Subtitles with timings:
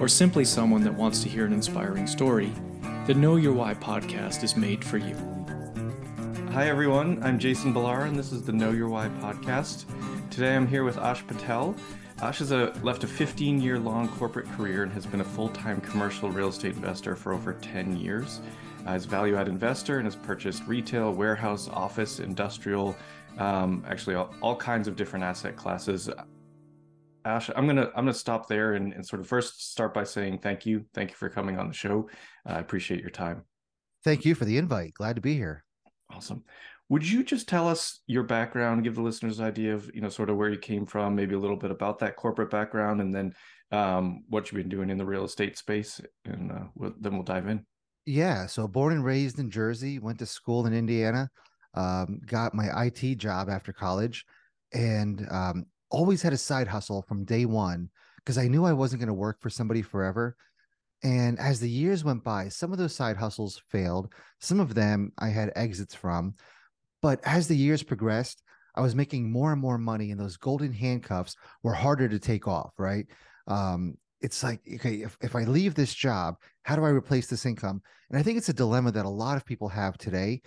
[0.00, 2.52] or simply someone that wants to hear an inspiring story,
[3.06, 5.16] the Know Your Why podcast is made for you.
[6.52, 7.22] Hi, everyone.
[7.22, 9.86] I'm Jason Ballara, and this is the Know Your Why podcast.
[10.30, 11.74] Today I'm here with Ash Patel.
[12.20, 15.48] Ash has a, left a 15 year long corporate career and has been a full
[15.48, 18.40] time commercial real estate investor for over 10 years.
[18.86, 22.96] Uh, a value add investor and has purchased retail, warehouse, office, industrial,
[23.38, 26.08] um, actually all, all kinds of different asset classes.
[27.26, 30.38] Ash, I'm gonna I'm gonna stop there and, and, sort of first start by saying
[30.38, 32.08] thank you, thank you for coming on the show.
[32.48, 33.42] Uh, I appreciate your time.
[34.04, 34.94] Thank you for the invite.
[34.94, 35.64] Glad to be here.
[36.08, 36.44] Awesome.
[36.88, 40.08] Would you just tell us your background, give the listeners an idea of you know
[40.08, 43.12] sort of where you came from, maybe a little bit about that corporate background, and
[43.12, 43.34] then
[43.72, 47.24] um, what you've been doing in the real estate space, and uh, we'll, then we'll
[47.24, 47.66] dive in.
[48.04, 48.46] Yeah.
[48.46, 51.28] So born and raised in Jersey, went to school in Indiana,
[51.74, 54.24] um, got my IT job after college,
[54.72, 59.00] and um, always had a side hustle from day one because I knew I wasn't
[59.00, 60.36] going to work for somebody forever.
[61.02, 64.12] And as the years went by, some of those side hustles failed.
[64.40, 66.34] Some of them I had exits from.
[67.02, 68.42] But as the years progressed,
[68.74, 72.46] I was making more and more money, and those golden handcuffs were harder to take
[72.46, 73.06] off, right?
[73.46, 77.46] Um, it's like, okay, if, if I leave this job, how do I replace this
[77.46, 77.82] income?
[78.10, 80.42] And I think it's a dilemma that a lot of people have today.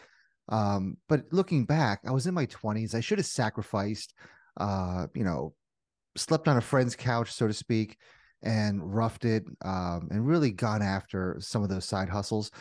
[0.50, 2.96] Um, but looking back, I was in my 20s.
[2.96, 4.14] I should have sacrificed
[4.60, 5.54] uh, you know,
[6.16, 7.98] slept on a friend's couch, so to speak,
[8.44, 12.52] and roughed it um, and really gone after some of those side hustles.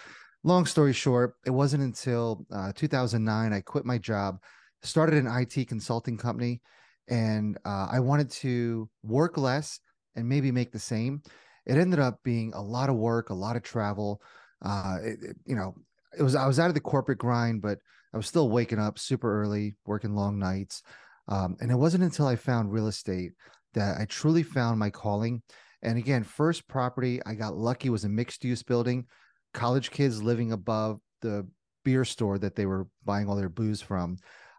[0.44, 4.38] Long story short, it wasn't until uh, 2009 I quit my job,
[4.82, 6.60] started an IT consulting company,
[7.08, 9.80] and uh, I wanted to work less
[10.14, 11.22] and maybe make the same.
[11.66, 14.22] It ended up being a lot of work, a lot of travel.
[14.64, 15.74] Uh, it, it, you know,
[16.18, 17.78] it was I was out of the corporate grind, but
[18.12, 20.82] I was still waking up super early, working long nights.
[21.28, 23.32] Um, and it wasn't until I found real estate
[23.74, 25.42] that I truly found my calling.
[25.82, 29.06] And again, first property I got lucky was a mixed use building,
[29.54, 31.46] college kids living above the
[31.84, 34.16] beer store that they were buying all their booze from.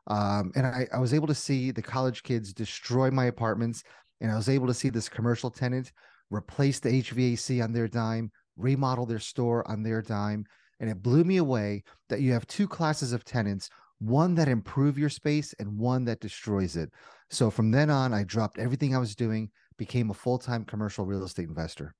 [0.08, 3.84] Um, and I, I was able to see the college kids destroy my apartments.
[4.22, 5.92] And I was able to see this commercial tenant
[6.32, 10.46] replace the HVAC on their dime, remodel their store on their dime.
[10.80, 13.70] And it blew me away that you have two classes of tenants
[14.00, 16.90] one that improve your space and one that destroys it.
[17.30, 21.24] So from then on, I dropped everything I was doing, became a full-time commercial real
[21.24, 21.94] estate investor.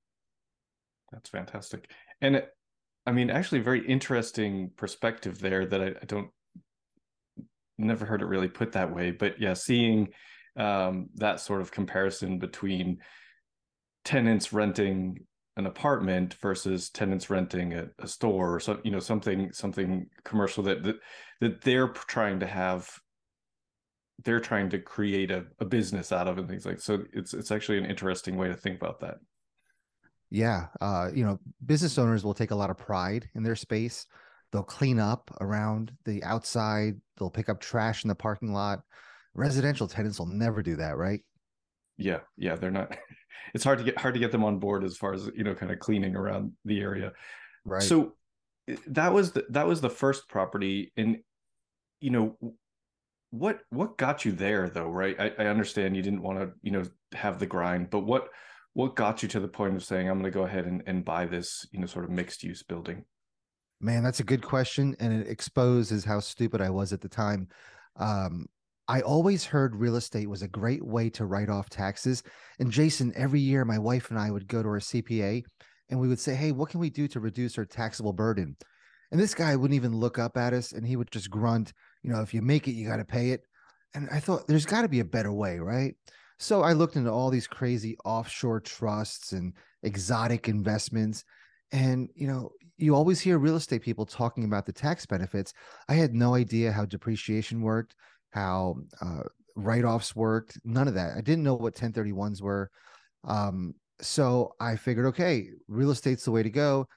[1.12, 1.92] That's fantastic.
[2.22, 2.50] And it,
[3.06, 6.30] I mean, actually very interesting perspective there that I, I, don't
[7.78, 9.12] never heard it really put that way.
[9.12, 10.10] But yeah, seeing
[10.58, 13.00] um, that sort of comparison between
[14.04, 15.26] tenants renting
[15.58, 20.64] an apartment versus tenants renting a, a store or so you know something something commercial
[20.64, 20.96] that that,
[21.42, 22.90] that they're trying to have
[24.26, 27.52] they're trying to create a, a business out of and things like so it's it's
[27.52, 29.16] actually an interesting way to think about that.
[30.30, 34.06] Yeah uh you know business owners will take a lot of pride in their space.
[34.52, 37.00] They'll clean up around the outside.
[37.18, 38.80] They'll pick up trash in the parking lot.
[39.36, 41.22] Residential tenants will never do that right?
[41.98, 42.96] Yeah yeah they're not
[43.54, 45.56] it's hard to get hard to get them on board as far as you know
[45.56, 47.14] kind of cleaning around the area.
[47.66, 47.82] Right.
[47.82, 48.14] So
[48.68, 51.18] eh, that was the, that was the first property and
[52.00, 52.38] you know
[53.32, 56.72] what what got you there though right i, I understand you didn't want to you
[56.72, 56.84] know
[57.14, 58.30] have the grind but what
[58.74, 61.06] what got you to the point of saying i'm going to go ahead and, and
[61.06, 63.06] buy this you know sort of mixed use building
[63.82, 67.48] man that's a good question and it exposes how stupid i was at the time
[67.98, 68.46] um
[68.90, 72.24] I always heard real estate was a great way to write off taxes.
[72.58, 75.44] And Jason, every year my wife and I would go to our CPA
[75.92, 78.58] and we would say, Hey, what can we do to reduce our taxable burden?
[79.12, 81.72] And this guy wouldn't even look up at us and he would just grunt,
[82.04, 83.44] you know, if you make it, you got to pay it.
[83.94, 85.96] And I thought there's got to be a better way, right?
[86.38, 89.54] So I looked into all these crazy offshore trusts and
[89.84, 91.26] exotic investments.
[91.72, 95.54] And, you know, you always hear real estate people talking about the tax benefits.
[95.90, 97.96] I had no idea how depreciation worked
[98.32, 99.24] how uh,
[99.56, 102.70] write-offs worked none of that i didn't know what 1031s were
[103.26, 106.88] um, so i figured okay real estate's the way to go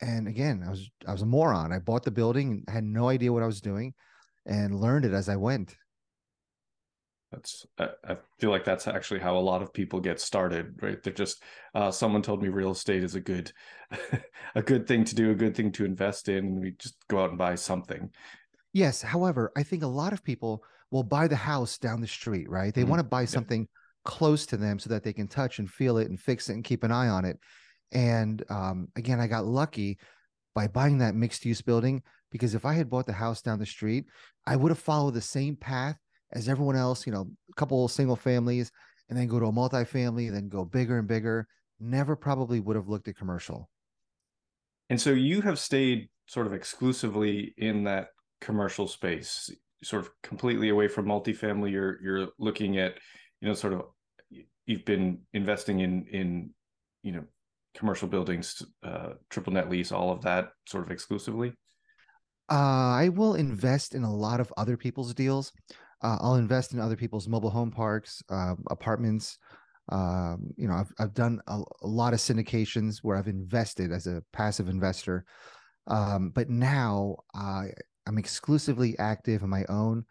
[0.00, 3.08] and again i was i was a moron i bought the building and had no
[3.08, 3.92] idea what i was doing
[4.46, 5.76] and learned it as i went
[7.32, 11.02] That's I, I feel like that's actually how a lot of people get started, right?
[11.02, 11.42] They're just
[11.74, 13.52] uh, someone told me real estate is a good
[14.54, 17.22] a good thing to do, a good thing to invest in, and we just go
[17.22, 18.10] out and buy something.
[18.72, 19.02] Yes.
[19.02, 22.72] However, I think a lot of people will buy the house down the street, right?
[22.72, 22.88] They Mhm.
[22.88, 23.26] want to buy Yeah.
[23.26, 23.68] something
[24.04, 26.64] close to them so that they can touch and feel it and fix it and
[26.64, 27.38] keep an eye on it.
[27.92, 29.98] And um, again, I got lucky
[30.54, 32.02] by buying that mixed use building
[32.34, 34.06] because if I had bought the house down the street,
[34.44, 35.96] I would have followed the same path
[36.32, 38.72] as everyone else, you know, a couple single families
[39.08, 41.46] and then go to a multifamily, then go bigger and bigger.
[41.78, 43.70] Never probably would have looked at commercial.
[44.90, 48.08] And so you have stayed sort of exclusively in that
[48.40, 49.48] commercial space,
[49.84, 51.70] sort of completely away from multifamily.
[51.70, 52.94] You're you're looking at,
[53.40, 53.82] you know, sort of
[54.66, 56.50] you've been investing in in,
[57.04, 57.24] you know,
[57.76, 61.52] commercial buildings, uh, triple net lease, all of that sort of exclusively.
[62.50, 65.52] Uh, I will invest in a lot of other people's deals.
[66.02, 69.38] Uh, I'll invest in other people's mobile home parks, uh, apartments.
[69.90, 74.06] Um, you know, I've I've done a, a lot of syndications where I've invested as
[74.06, 75.24] a passive investor.
[75.86, 77.68] Um, but now I
[78.06, 80.04] I'm exclusively active on my own.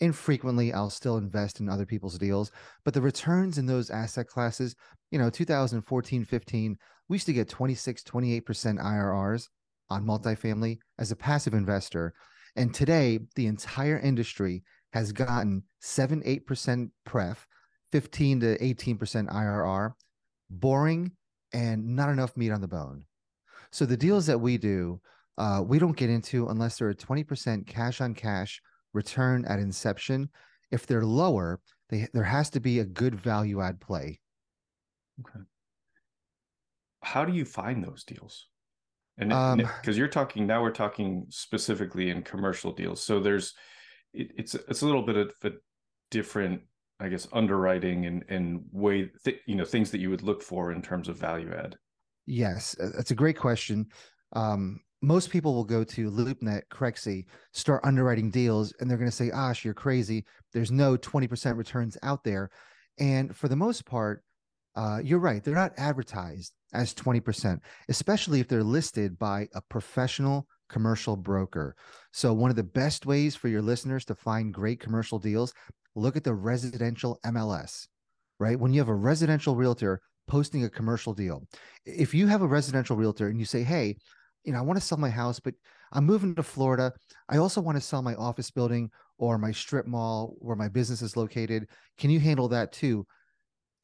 [0.00, 2.52] Infrequently, I'll still invest in other people's deals,
[2.84, 4.76] but the returns in those asset classes,
[5.10, 6.78] you know, 2014, 15,
[7.08, 8.44] we used to get 26, 28%
[8.78, 9.48] IRRs
[9.90, 12.14] on multifamily as a passive investor.
[12.56, 14.62] And today, the entire industry
[14.92, 17.46] has gotten 7 8% pref,
[17.92, 19.92] 15 to 18% IRR,
[20.50, 21.12] boring,
[21.52, 23.04] and not enough meat on the bone.
[23.70, 25.00] So the deals that we do,
[25.36, 28.60] uh, we don't get into unless they're a 20% cash on cash
[28.94, 30.30] return at inception.
[30.70, 34.20] If they're lower, they, there has to be a good value add play.
[35.20, 35.44] Okay.
[37.02, 38.48] How do you find those deals?
[39.18, 43.02] And Um, because you're talking now, we're talking specifically in commercial deals.
[43.02, 43.54] So there's
[44.12, 45.52] it, it's it's a little bit of a
[46.10, 46.62] different,
[47.00, 50.72] I guess, underwriting and and way th- you know things that you would look for
[50.72, 51.76] in terms of value add.
[52.26, 53.86] Yes, that's a great question.
[54.34, 59.16] Um, most people will go to LoopNet, Crexi, start underwriting deals, and they're going to
[59.16, 60.24] say, "Ash, you're crazy.
[60.52, 62.50] There's no 20% returns out there."
[62.98, 64.22] And for the most part,
[64.76, 65.42] uh, you're right.
[65.42, 71.74] They're not advertised as 20%, especially if they're listed by a professional commercial broker.
[72.12, 75.52] So, one of the best ways for your listeners to find great commercial deals,
[75.94, 77.86] look at the residential MLS,
[78.38, 78.58] right?
[78.58, 81.42] When you have a residential realtor posting a commercial deal,
[81.86, 83.96] if you have a residential realtor and you say, hey,
[84.44, 85.54] you know, I want to sell my house, but
[85.92, 86.92] I'm moving to Florida.
[87.28, 91.02] I also want to sell my office building or my strip mall where my business
[91.02, 91.66] is located.
[91.98, 93.06] Can you handle that too?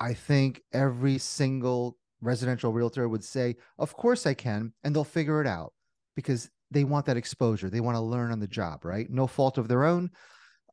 [0.00, 4.72] I think every single residential realtor would say, Of course I can.
[4.82, 5.72] And they'll figure it out
[6.16, 7.70] because they want that exposure.
[7.70, 9.08] They want to learn on the job, right?
[9.10, 10.10] No fault of their own.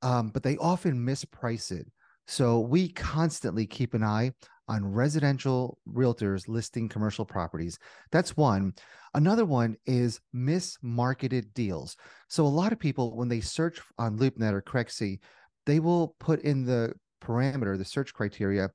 [0.02, 1.88] Um, but they often misprice it.
[2.28, 4.32] So we constantly keep an eye
[4.68, 7.78] on residential realtors listing commercial properties.
[8.12, 8.74] That's one.
[9.14, 11.98] Another one is mismarketed deals.
[12.30, 15.20] So a lot of people, when they search on LoopNet or Crexi,
[15.66, 18.70] they will put in the parameter, the search criteria,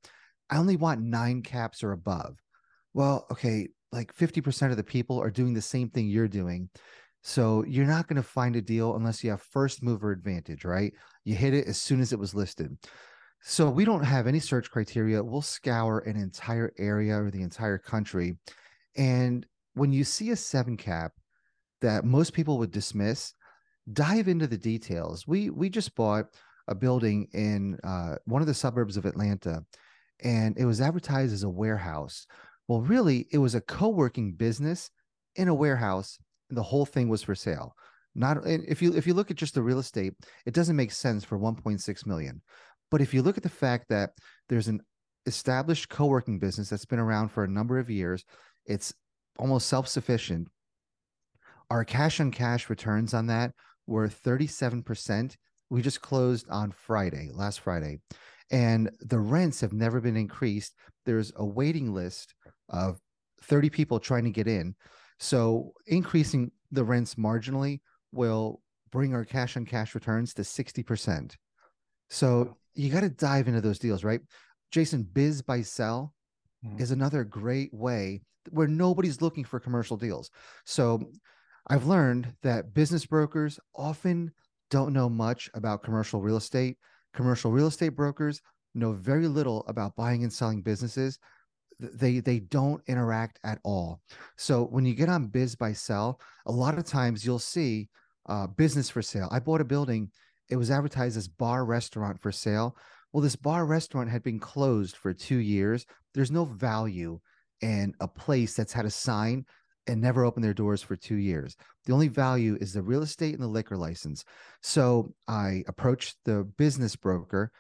[0.51, 2.37] I only want nine caps or above.
[2.97, 6.71] Well, okay, like 50% of the people are doing the same thing you're doing.
[7.23, 10.95] So you're not going to find a deal unless you have first mover advantage, right?
[11.23, 12.75] You hit it as soon as it was listed.
[13.43, 15.23] So we don't have any search criteria.
[15.23, 18.39] We'll scour an entire area or the entire country.
[18.97, 19.45] And
[19.75, 21.13] when you see a seven cap
[21.83, 23.35] that most people would dismiss,
[23.93, 25.27] dive into the details.
[25.27, 26.29] We we just bought
[26.67, 29.67] a building in uh, one of the suburbs of Atlanta,
[30.25, 32.27] and it was advertised as a warehouse.
[32.69, 34.91] Well, really, it was a co-working business
[35.37, 36.19] in a warehouse,
[36.49, 37.75] and the whole thing was for sale.
[38.15, 40.15] Not if you if you look at just the real estate,
[40.47, 42.41] it doesn't make sense for 1.6 million.
[42.91, 44.11] But if you look at the fact that
[44.49, 44.81] there's an
[45.27, 48.25] established co-working business that's been around for a number of years,
[48.65, 48.95] it's
[49.39, 50.49] almost self-sufficient.
[51.69, 53.53] Our cash on cash returns on that
[53.87, 55.37] were 37%.
[55.69, 57.99] We just closed on Friday, last Friday.
[58.51, 60.75] And the rents have never been increased.
[61.05, 62.35] There's a waiting list
[62.69, 62.99] of
[63.43, 64.75] 30 people trying to get in.
[65.19, 67.81] So increasing the rents marginally
[68.13, 71.37] will bring our cash on cash returns to 60%.
[72.09, 74.21] So you got to dive into those deals, right?
[74.71, 76.13] Jason, BizBuySell
[76.65, 76.81] Mhm.
[76.81, 80.31] is another great way where nobody's looking for commercial deals.
[80.65, 81.13] So
[81.69, 84.33] I've learned that business brokers often
[84.71, 86.79] don't know much about commercial real estate.
[87.13, 88.41] Commercial real estate brokers
[88.75, 91.19] know very little about buying and selling businesses.
[91.81, 94.01] Th- They they don't interact at all.
[94.37, 97.89] So when you get on BizBuySell, a lot of times you'll see
[98.29, 99.29] uh, business for sale.
[99.31, 100.11] I bought a building
[100.49, 102.77] it was advertised as bar restaurant for sale.
[103.13, 105.87] Well, this bar restaurant had been closed for two years.
[106.15, 107.21] There's no value
[107.61, 109.47] in a place that's had a sign
[109.87, 111.57] and never opened their doors for two years.
[111.85, 114.25] The only value is the real estate and the liquor license.
[114.63, 117.53] So I approached the business broker,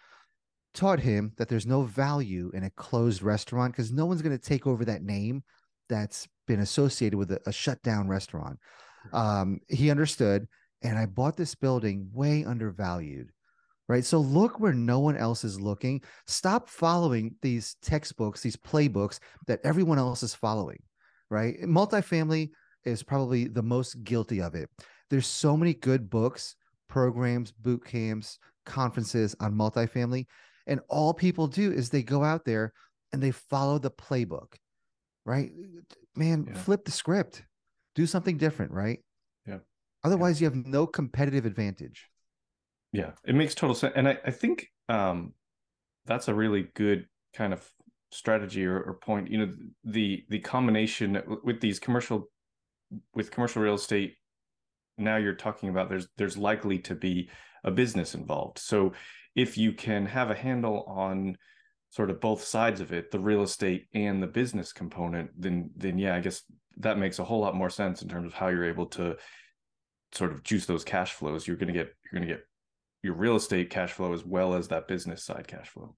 [0.76, 4.42] taught him that there's no value in a closed restaurant because no one's going to
[4.42, 5.42] take over that name
[5.88, 8.58] that's been associated with a, a shut down restaurant.
[9.12, 10.46] Um, he understood,
[10.82, 13.30] and I bought this building way undervalued.
[13.88, 14.04] Right.
[14.04, 16.02] So look where no one else is looking.
[16.26, 20.80] Stop following these textbooks, these playbooks that everyone else is following
[21.30, 21.60] right?
[21.62, 22.50] Multifamily
[22.84, 24.68] is probably the most guilty of it.
[25.10, 26.56] There's so many good books,
[26.88, 30.26] programs, boot camps, conferences on multifamily.
[30.66, 32.72] And all people do is they go out there
[33.12, 34.54] and they follow the playbook,
[35.24, 35.52] right?
[36.16, 36.54] Man, yeah.
[36.54, 37.44] flip the script,
[37.94, 38.98] do something different, right?
[39.46, 39.58] Yeah.
[40.04, 40.48] Otherwise, yeah.
[40.48, 42.08] you have no competitive advantage.
[42.92, 43.92] Yeah, it makes total sense.
[43.96, 45.34] And I, I think um,
[46.06, 47.68] that's a really good kind of
[48.12, 49.52] strategy or, or point you know
[49.84, 52.30] the the combination with these commercial
[53.14, 54.14] with commercial real estate
[54.96, 57.28] now you're talking about there's there's likely to be
[57.64, 58.92] a business involved so
[59.36, 61.36] if you can have a handle on
[61.90, 65.98] sort of both sides of it the real estate and the business component then then
[65.98, 66.42] yeah i guess
[66.78, 69.16] that makes a whole lot more sense in terms of how you're able to
[70.12, 72.44] sort of juice those cash flows you're going to get you're going to get
[73.02, 75.94] your real estate cash flow as well as that business side cash flow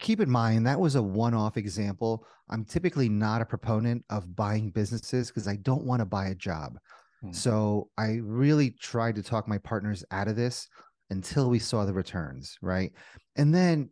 [0.00, 2.26] keep in mind that was a one-off example.
[2.50, 6.34] I'm typically not a proponent of buying businesses because I don't want to buy a
[6.34, 6.78] job.
[7.20, 7.32] Hmm.
[7.32, 10.68] So I really tried to talk my partners out of this
[11.12, 12.92] until we saw the returns, right?
[13.36, 13.90] And then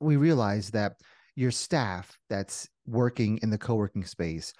[0.00, 0.94] we realized that
[1.36, 4.52] your staff that's working in the co-working space,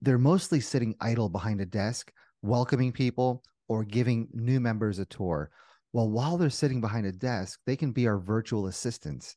[0.00, 2.12] they're mostly sitting idle behind a desk,
[2.42, 5.50] welcoming people or giving new members a tour.
[5.92, 9.36] Well, while they're sitting behind a desk, they can be our virtual assistants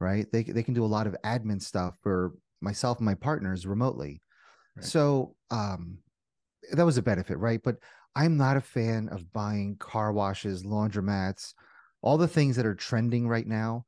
[0.00, 0.26] right?
[0.32, 4.20] They they can do a lot of admin stuff for myself and my partners remotely.
[4.76, 4.84] Right.
[4.84, 5.98] So um,
[6.72, 7.60] that was a benefit, right?
[7.62, 7.76] But
[8.16, 11.54] I'm not a fan of buying car washes, laundromats,
[12.02, 13.86] all the things that are trending right now,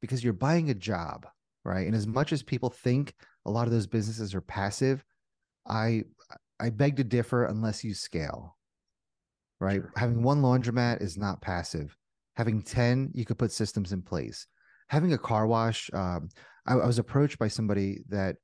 [0.00, 1.26] because you're buying a job,
[1.64, 1.86] right?
[1.86, 3.14] And as much as people think
[3.46, 5.04] a lot of those businesses are passive,
[5.66, 6.04] I
[6.60, 8.56] I beg to differ unless you scale.
[9.60, 9.80] Right?
[9.80, 9.92] Sure.
[9.96, 11.96] Having one laundromat is not passive.
[12.36, 14.46] Having 10, you could put systems in place
[14.88, 15.90] having a car wash.
[15.92, 16.28] Um,
[16.66, 18.36] I, I, was approached by somebody that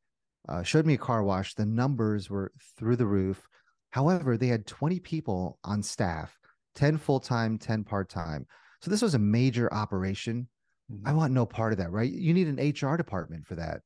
[0.48, 1.54] uh, showed me a car wash.
[1.54, 3.48] The numbers were through the roof.
[3.94, 6.36] However, they had 20 people on staff,
[6.74, 8.44] 10 full time, 10 part time.
[8.80, 10.48] So this was a major operation.
[10.90, 11.06] Mm-hmm.
[11.06, 12.10] I want no part of that, right?
[12.10, 13.82] You need an HR department for that.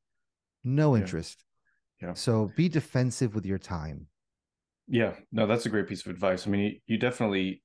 [0.65, 1.45] No interest.
[2.00, 2.09] Yeah.
[2.09, 2.15] yeah.
[2.15, 4.07] So be defensive with your time.
[4.87, 5.12] Yeah.
[5.31, 6.47] No, that's a great piece of advice.
[6.47, 7.62] I mean, you, you definitely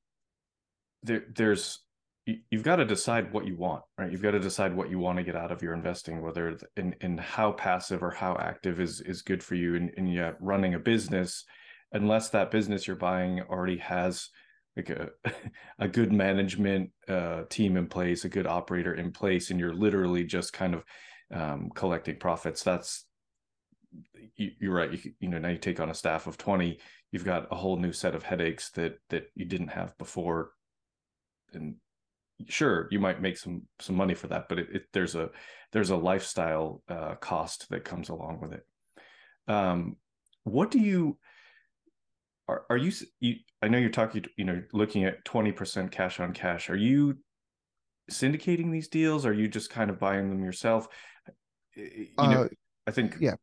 [1.01, 1.79] there there's
[2.25, 5.17] you've got to decide what you want right you've got to decide what you want
[5.17, 9.01] to get out of your investing whether in in how passive or how active is
[9.01, 11.43] is good for you and, and yeah running a business
[11.93, 14.29] unless that business you're buying already has
[14.75, 15.09] like a
[15.79, 20.23] a good management uh, team in place a good operator in place and you're literally
[20.23, 20.83] just kind of
[21.33, 23.05] um, collecting profits that's
[24.35, 26.79] you, are right you, you know now you take on a staff of 20
[27.13, 30.51] you've got a whole new set of headaches that that you didn't have before.
[31.53, 31.75] And
[32.47, 35.29] sure you might make some some money for that but it, it, there's a
[35.71, 38.65] there's a lifestyle uh, cost that comes along with it.
[39.47, 39.95] Um
[40.43, 41.17] what do you
[42.47, 46.33] are, are you, you i know you're talking you know looking at 20% cash on
[46.33, 46.69] cash.
[46.69, 47.17] Are you
[48.11, 49.25] syndicating these deals?
[49.25, 50.87] Are you just kind of buying them yourself?
[51.75, 52.47] You know uh,
[52.85, 53.35] i think yeah.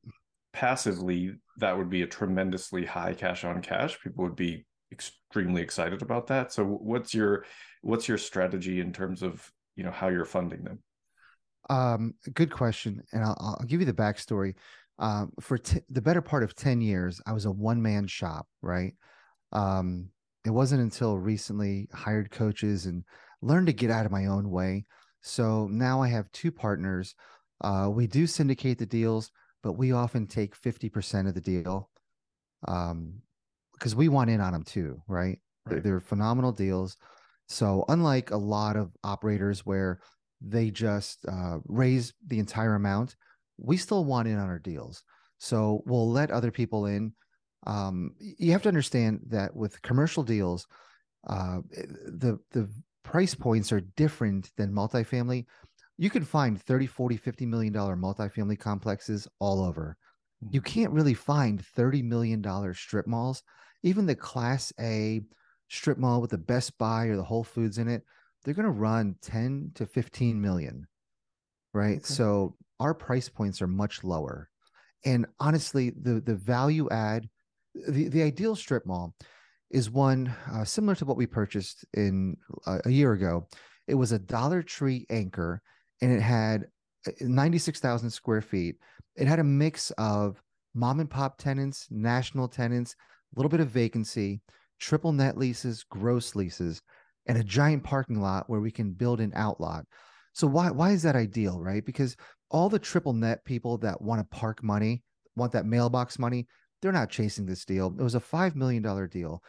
[0.52, 4.00] passively that would be a tremendously high cash on cash.
[4.00, 6.52] People would be extremely excited about that.
[6.52, 7.44] So what's your
[7.82, 10.78] what's your strategy in terms of you know how you're funding them?
[11.68, 14.54] Um good question and i'll, I'll give you the backstory
[15.00, 18.94] um for t- the better part of 10 years i was a one-man shop right?
[19.52, 20.10] Um
[20.46, 23.04] it wasn't until recently hired coaches and
[23.42, 24.86] learned to get out of my own way.
[25.22, 27.14] So now i have two partners.
[27.62, 29.30] Uh we do syndicate the deals
[29.62, 31.90] but we often take 50% of the deal
[32.66, 33.20] um
[33.74, 35.38] because we want in on them too right, right.
[35.66, 36.96] They're, they're phenomenal deals.
[37.48, 40.00] So, unlike a lot of operators where
[40.40, 43.16] they just uh, raise the entire amount,
[43.60, 45.02] we still want in on our deals.
[45.38, 47.12] So, we'll let other people in.
[47.66, 50.66] Um, you have to understand that with commercial deals,
[51.26, 52.70] uh, the the
[53.02, 55.46] price points are different than multifamily.
[55.98, 59.96] You can find 30, 40, 50 million dollar multifamily complexes all over.
[60.50, 60.66] You hmm.
[60.66, 63.42] can't really find 30 million dollar strip malls.
[63.82, 65.20] Even the class A
[65.68, 68.02] strip mall with the Best Buy or the Whole Foods in it,
[68.44, 70.86] they're going to run 10 to 15 million.
[71.72, 71.98] Right.
[71.98, 72.04] Okay.
[72.04, 74.48] So our price points are much lower.
[75.04, 77.28] And honestly, the the value add,
[77.74, 79.14] the, the ideal strip mall
[79.70, 83.46] is one uh, similar to what we purchased in uh, a year ago.
[83.86, 85.62] It was a Dollar Tree anchor
[86.02, 86.66] and it had
[87.06, 88.76] uh, 96,000 square feet.
[89.16, 90.42] It had a mix of
[90.74, 92.96] mom and pop tenants, national tenants,
[93.34, 94.40] a little bit of vacancy,
[94.78, 96.82] triple net leases, gross leases,
[97.26, 99.84] and a giant parking lot where we can build an outlot.
[100.32, 101.84] So why why is that ideal, right?
[101.84, 102.16] Because
[102.50, 105.02] all the triple net people that want to park money,
[105.36, 106.46] want that mailbox money,
[106.82, 107.94] they're not chasing this deal.
[107.98, 109.42] It was a $5 million deal.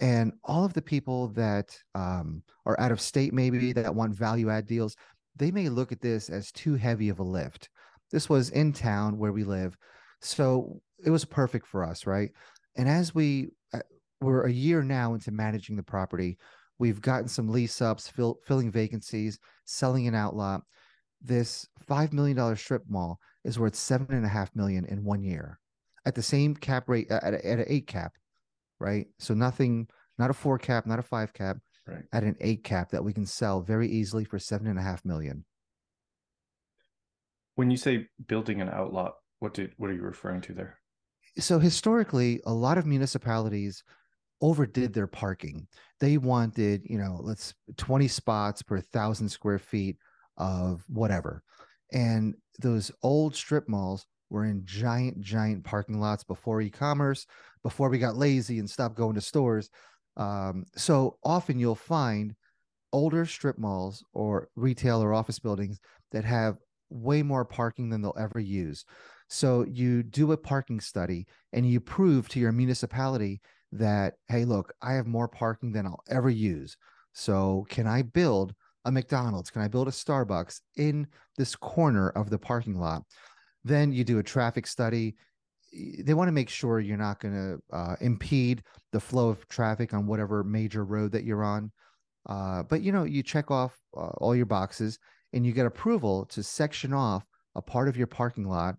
[0.00, 4.50] And all of the people that um, are out of state, maybe that want value
[4.50, 4.96] add deals,
[5.36, 7.68] they may look at this as too heavy of a lift.
[8.10, 9.76] This was in town where we live.
[10.20, 12.30] So it was perfect for us, right?
[12.76, 13.80] And as we uh,
[14.20, 16.38] we're a year now into managing the property,
[16.78, 20.62] we've gotten some lease ups, fill, filling vacancies, selling an outlot
[21.26, 25.22] this five million dollar strip mall is worth seven and a half million in one
[25.22, 25.58] year
[26.04, 28.12] at the same cap rate at, a, at an eight cap
[28.78, 29.88] right so nothing
[30.18, 32.04] not a four cap not a five cap Right.
[32.12, 35.04] at an eight cap that we can sell very easily for seven and a half
[35.04, 35.44] million
[37.54, 40.78] When you say building an outlot, what did what are you referring to there?
[41.38, 43.82] so historically a lot of municipalities
[44.40, 45.66] overdid their parking
[46.04, 49.96] they wanted you know let's 20 spots per thousand square feet
[50.36, 51.42] of whatever.
[51.92, 57.26] And those old strip malls were in giant giant parking lots before e-commerce
[57.62, 59.70] before we got lazy and stopped going to stores.
[60.16, 62.34] Um, so often you'll find
[62.92, 65.78] older strip malls or retail or office buildings
[66.12, 66.58] that have
[66.90, 68.84] way more parking than they'll ever use.
[69.28, 73.40] So you do a parking study and you prove to your municipality
[73.74, 76.76] that, hey, look, I have more parking than I'll ever use.
[77.12, 78.54] So can I build
[78.84, 79.50] a McDonald's?
[79.50, 83.02] Can I build a Starbucks in this corner of the parking lot?
[83.64, 85.16] Then you do a traffic study.
[85.72, 88.62] They want to make sure you're not going to uh, impede
[88.92, 91.72] the flow of traffic on whatever major road that you're on.
[92.28, 94.98] Uh, but you know, you check off uh, all your boxes
[95.32, 98.76] and you get approval to section off a part of your parking lot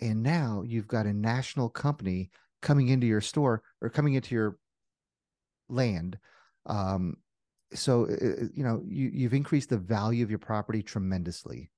[0.00, 2.30] and now you've got a national company
[2.62, 4.58] coming into your store or coming into your
[5.68, 6.18] land
[6.66, 7.16] um,
[7.74, 8.08] so
[8.54, 11.70] you know you, you've increased the value of your property tremendously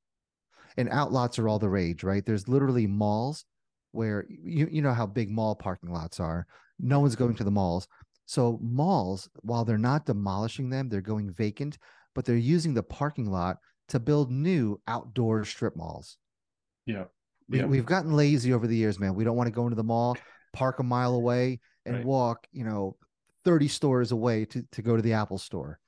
[0.77, 3.45] and outlots are all the rage right there's literally malls
[3.93, 6.47] where you, you know how big mall parking lots are
[6.79, 7.88] no one's going to the malls
[8.27, 11.77] so malls while they're not demolishing them they're going vacant
[12.14, 13.57] but they're using the parking lot
[13.88, 16.16] to build new outdoor strip malls
[16.87, 17.05] Yeah.
[17.49, 17.66] we, Yeah.
[17.66, 19.16] we've gotten lazy over the years, man.
[19.16, 20.16] We don't want to go into the mall,
[20.53, 22.05] park a mile away, and Right.
[22.05, 22.97] walk, you know,
[23.45, 25.81] 30 stores away to, to go to the Apple store.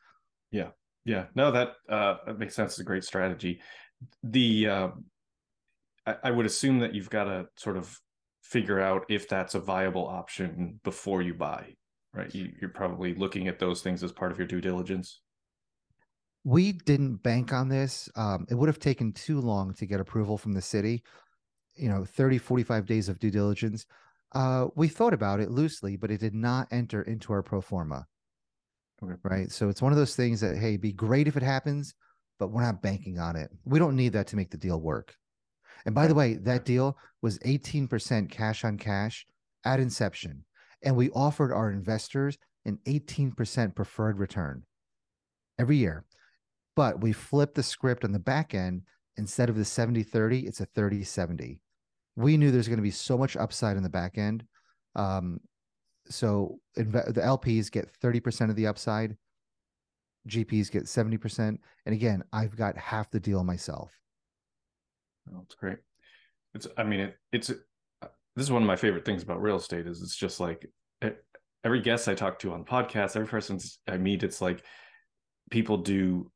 [0.51, 0.71] Yeah,
[1.05, 1.29] Yeah.
[1.35, 2.73] no, that uh that makes sense.
[2.73, 3.61] It's a great strategy.
[4.23, 4.89] The uh,
[6.07, 8.01] I, I would assume that you've got to sort of
[8.43, 11.75] figure out if that's a viable option before you buy,
[12.13, 12.35] right?
[12.35, 15.21] You, you're probably looking at those things as part of your due diligence.
[16.45, 18.09] We didn't bank on this.
[18.17, 21.05] Um, it would have taken too long to get approval from the city,
[21.75, 23.87] you know, 30, 45 days of due diligence.
[24.35, 28.07] Uh, we thought about it loosely, but it did not enter into our pro forma.
[29.03, 29.15] Okay.
[29.23, 29.51] Right.
[29.51, 31.95] So it's one of those things that, hey, be great if it happens,
[32.39, 33.51] but we're not banking on it.
[33.65, 35.15] We don't need that to make the deal work.
[35.85, 39.27] And by the way, that deal was 18% cash on cash
[39.65, 40.45] at inception.
[40.85, 44.65] And we offered our investors an 18% preferred return
[45.59, 46.05] every year.
[46.77, 48.83] But we flipped the script on the back end.
[49.17, 51.61] Instead of the 70 30, it's a 30 70.
[52.17, 54.45] We knew there's going to be so much upside in the back end.
[54.95, 55.41] Um,
[56.09, 59.17] so inve- the LPs get 30% of the upside,
[60.29, 61.59] GPs get 70%.
[61.87, 63.93] And again, I've got half the deal myself.
[65.33, 65.79] Oh, it's great.
[66.55, 69.57] It's I mean it it's uh, this is one of my favorite things about real
[69.57, 70.69] estate is it's just like
[71.03, 71.11] e-
[71.65, 74.63] every guest I talk to on podcasts, every person I meet, it's like
[75.51, 76.31] people do.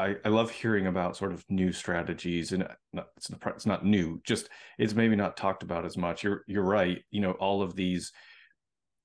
[0.00, 2.66] I, I love hearing about sort of new strategies and
[3.16, 6.24] it's not it's not new, just it's maybe not talked about as much.
[6.24, 7.02] You're you're right.
[7.10, 8.12] You know all of these.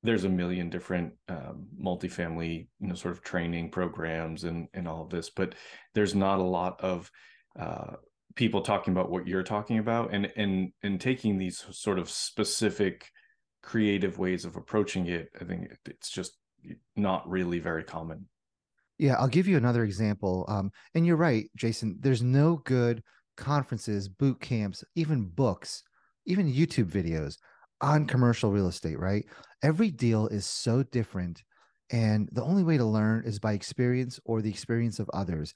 [0.03, 5.03] There's a million different um, multifamily, you know, sort of training programs and and all
[5.03, 5.55] of this, but
[5.93, 7.11] there's not a lot of
[7.59, 7.95] uh,
[8.35, 13.09] people talking about what you're talking about and and and taking these sort of specific
[13.63, 16.37] creative ways of approaching it i think it's just
[16.95, 18.27] not really very common
[18.97, 20.45] Yeah, I'll give you another example.
[20.47, 21.97] Um, and you're right, Jason.
[21.99, 23.03] There's no good
[23.37, 25.83] conferences, boot camps, even books,
[26.25, 27.37] even YouTube videos
[27.81, 29.25] on commercial real estate, right?
[29.63, 31.43] Every deal is so different
[31.91, 35.53] And the only way to learn is by experience or the experience of others.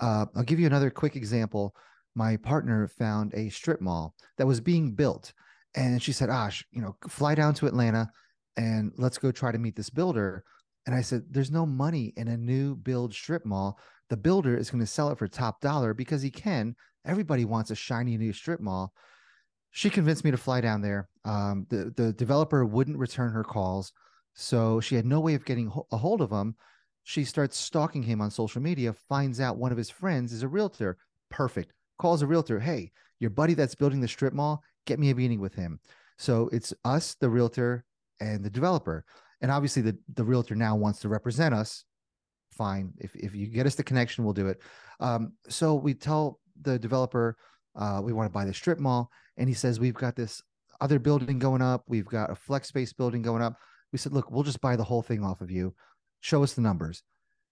[0.00, 1.74] Uh, I'll give you another quick example.
[2.14, 5.32] My partner found a strip mall that was being built.
[5.74, 8.10] And she said, Ash, you know, fly down to Atlanta
[8.56, 10.44] and let's go try to meet this builder.
[10.86, 13.78] And I said, There's no money in a new build strip mall.
[14.10, 16.74] The builder is going to sell it for top dollar because he can.
[17.04, 18.92] Everybody wants a shiny new strip mall.
[19.70, 21.08] She convinced me to fly down there.
[21.24, 23.92] Um, the, the developer wouldn't return her calls.
[24.34, 26.56] So she had no way of getting a hold of him.
[27.04, 30.48] She starts stalking him on social media, finds out one of his friends is a
[30.48, 30.98] realtor.
[31.30, 31.72] Perfect.
[31.98, 32.60] Calls a realtor.
[32.60, 35.80] Hey, your buddy that's building the strip mall, get me a meeting with him.
[36.18, 37.84] So it's us, the realtor,
[38.20, 39.04] and the developer.
[39.42, 41.84] And obviously the, the realtor now wants to represent us.
[42.52, 42.92] Fine.
[42.98, 44.60] If, if you get us the connection, we'll do it.
[45.00, 47.36] Um, so we tell the developer
[47.74, 49.10] uh, we want to buy the strip mall.
[49.36, 50.42] And he says, We've got this
[50.80, 51.84] other building going up.
[51.86, 53.56] We've got a flex space building going up.
[53.92, 55.74] We said, Look, we'll just buy the whole thing off of you.
[56.20, 57.02] Show us the numbers.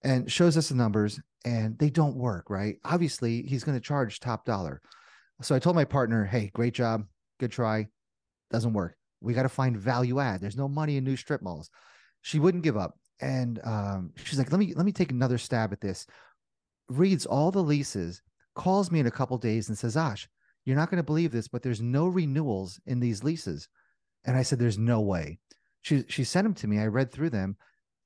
[0.03, 2.77] And shows us the numbers, and they don't work, right?
[2.83, 4.81] Obviously, he's going to charge top dollar.
[5.43, 7.03] So I told my partner, Hey, great job.
[7.39, 7.87] Good try.
[8.51, 8.95] Doesn't work.
[9.21, 10.41] We got to find value add.
[10.41, 11.69] There's no money in new strip malls.
[12.21, 12.97] She wouldn't give up.
[13.21, 16.07] And um, she's like, let me let me take another stab at this.
[16.89, 18.21] Reads all the leases,
[18.55, 20.27] calls me in a couple days and says, Ash,
[20.65, 23.69] you're not going to believe this, but there's no renewals in these leases.
[24.25, 25.39] And I said, There's no way.
[25.81, 26.79] She she sent them to me.
[26.79, 27.57] I read through them.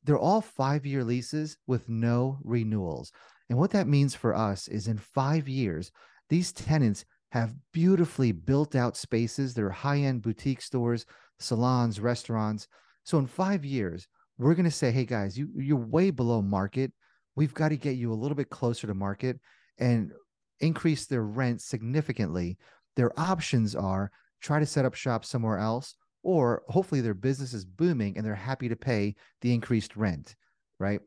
[0.03, 3.11] They're all five year leases with no renewals.
[3.49, 5.91] And what that means for us is in five years,
[6.29, 9.53] these tenants have beautifully built out spaces.
[9.53, 11.05] They're high end boutique stores,
[11.37, 12.69] salons, restaurants.
[13.03, 16.93] So in five years, we're going to say, hey guys, you, you're way below market.
[17.35, 19.37] We've got to get you a little bit closer to market
[19.77, 20.13] and
[20.61, 22.57] increase their rent significantly.
[22.95, 25.93] Their options are try to set up shop somewhere else,
[26.23, 30.37] or hopefully their business is booming and they're happy to pay the increased rent,
[30.79, 31.01] right?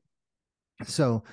[0.85, 1.25] So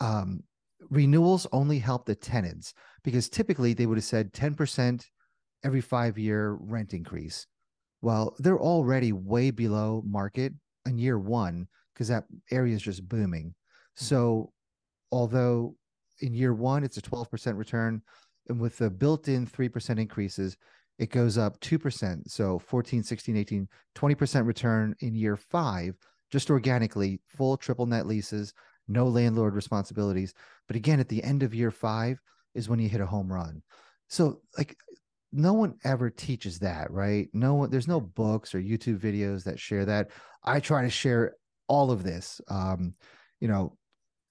[0.00, 0.42] um,
[0.88, 5.04] renewals only help the tenants because typically they would have said 10%
[5.64, 7.46] every five year rent increase.
[8.02, 10.52] Well, they're already way below market
[10.86, 13.48] in year one because that area is just booming.
[13.48, 14.04] Mm-hmm.
[14.04, 14.52] So,
[15.12, 15.76] although
[16.20, 18.02] in year one it's a 12% return,
[18.48, 20.56] and with the built in 3% increases,
[20.98, 22.22] it goes up 2%.
[22.30, 25.96] So 14, 16, 18, 20% return in year five,
[26.30, 28.52] just organically, full triple net leases,
[28.90, 30.34] no landlord responsibilities.
[30.66, 32.20] But again, at the end of year five
[32.54, 33.62] is when you hit a home run.
[34.08, 34.76] So like
[35.32, 37.28] no one ever teaches that, right?
[37.32, 40.10] No one, there's no books or YouTube videos that share that.
[40.42, 41.36] I try to share
[41.68, 42.40] all of this.
[42.48, 42.94] Um,
[43.40, 43.76] you know,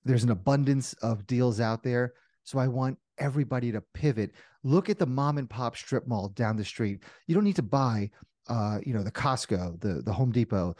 [0.03, 2.13] there's an abundance of deals out there.
[2.43, 4.31] So I want everybody to pivot.
[4.63, 7.03] Look at the mom and pop strip mall down the street.
[7.27, 8.09] You don't need to buy
[8.49, 10.75] uh, you know, the Costco, the the Home Depot.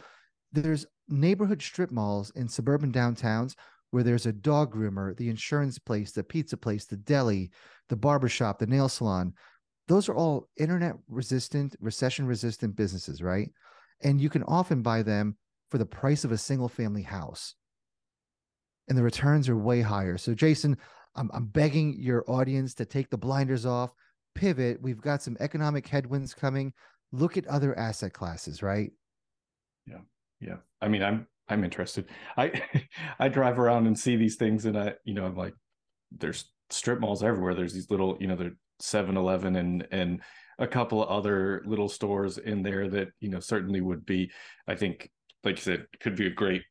[0.52, 3.54] There's neighborhood strip malls in suburban downtowns
[3.90, 7.50] where there's a dog groomer, the insurance place, the pizza place, the deli,
[7.88, 9.32] the barbershop, the nail salon.
[9.88, 13.50] Those are all internet resistant, recession resistant businesses, right?
[14.02, 15.36] And you can often buy them
[15.70, 17.54] for the price of a single family house.
[18.88, 20.16] And the returns are way higher.
[20.18, 20.76] So, Jason,
[21.16, 23.92] I'm, I'm begging your audience to take the blinders off,
[24.34, 24.80] pivot.
[24.80, 26.72] We've got some economic headwinds coming.
[27.12, 28.90] Look at other asset classes, right?
[29.86, 29.98] Yeah.
[30.40, 30.56] Yeah.
[30.80, 32.06] I mean, I'm I'm interested.
[32.36, 32.62] I
[33.18, 35.54] I drive around and see these things and I, you know, I'm like,
[36.10, 37.54] there's strip malls everywhere.
[37.54, 40.20] There's these little, you know, there 7-Eleven and and
[40.58, 44.30] a couple of other little stores in there that, you know, certainly would be,
[44.68, 45.10] I think,
[45.42, 46.62] like you said, could be a great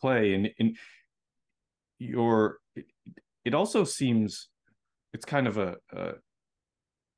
[0.00, 0.34] play.
[0.34, 0.76] And and
[1.98, 2.58] your
[3.44, 4.48] it also seems
[5.12, 6.12] it's kind of a, a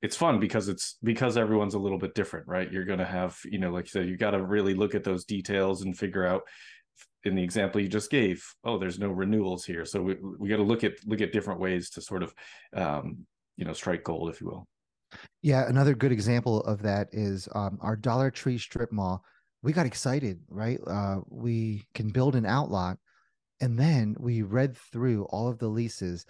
[0.03, 2.71] it's fun because it's because everyone's a little bit different right?
[2.73, 5.05] You're going to have you know like you said you got to really look at
[5.05, 6.43] those details and figure out
[7.25, 9.85] in the example you just gave oh there's no renewals here.
[9.85, 12.35] So we, we got to look at look at different ways to sort of
[12.75, 14.67] um, you know strike gold if you will.
[15.43, 19.23] Yeah another good example of that is um, our dollar tree strip mall.
[19.63, 20.81] We got excited right?
[20.87, 22.97] Uh, we can build an outlot
[23.61, 26.25] and then we read through all of the leases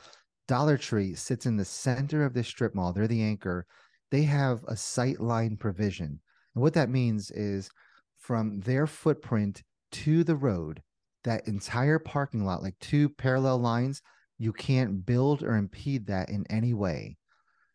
[0.50, 2.92] Dollar Tree sits in the center of this strip mall.
[2.92, 3.66] They're the anchor.
[4.10, 6.18] They have a sight line provision.
[6.56, 7.70] And what that means is
[8.18, 10.82] from their footprint to the road,
[11.22, 14.02] that entire parking lot, like two parallel lines,
[14.38, 17.16] you can't build or impede that in any way.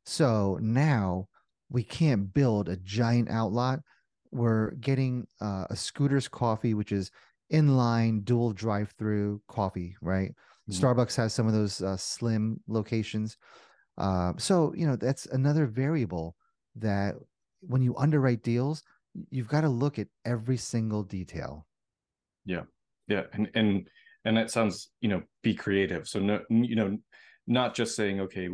[0.05, 1.29] So now
[1.69, 3.79] we can't build a giant outlot.
[4.33, 7.09] We're getting uh, a Scooter's Coffee, which is
[7.53, 10.33] inline dual drive through coffee, right?
[10.69, 10.85] Mm-hmm.
[10.85, 13.37] Starbucks has some of those uh, slim locations.
[13.97, 16.35] Uh, so, you know, that's another variable
[16.75, 17.15] that
[17.61, 18.83] when you underwrite deals,
[19.29, 21.65] you've got to look at every single detail.
[22.45, 22.63] Yeah.
[23.07, 23.87] yeah and and
[24.25, 26.97] and that sounds you know be creative so no you know
[27.47, 28.49] not just saying okay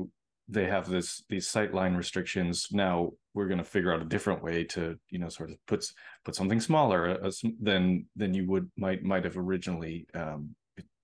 [0.48, 4.44] they have this these sight line restrictions now we're going to figure out a different
[4.44, 5.94] way to you know sort of puts
[6.26, 10.54] put something smaller uh, than than you would might might have originally um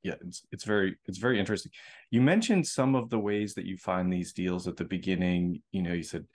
[0.04, 1.72] yeah it's it's very it's very interesting.
[2.12, 5.82] You mentioned some of the ways that you find these deals at the beginning you
[5.82, 6.26] know you said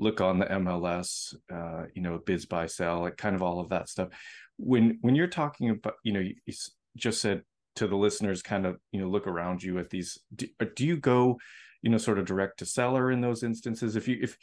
[0.00, 4.08] look on the mls uh you know BizBuySell like kind of all of that stuff.
[4.56, 6.54] When when you're talking about you know you, you
[6.96, 7.42] just said
[7.76, 10.84] to the listeners kind of you know look around you at these do, uh, do
[10.84, 11.38] you go
[11.82, 13.96] you know sort of direct to seller in those instances?
[13.96, 14.36] If you if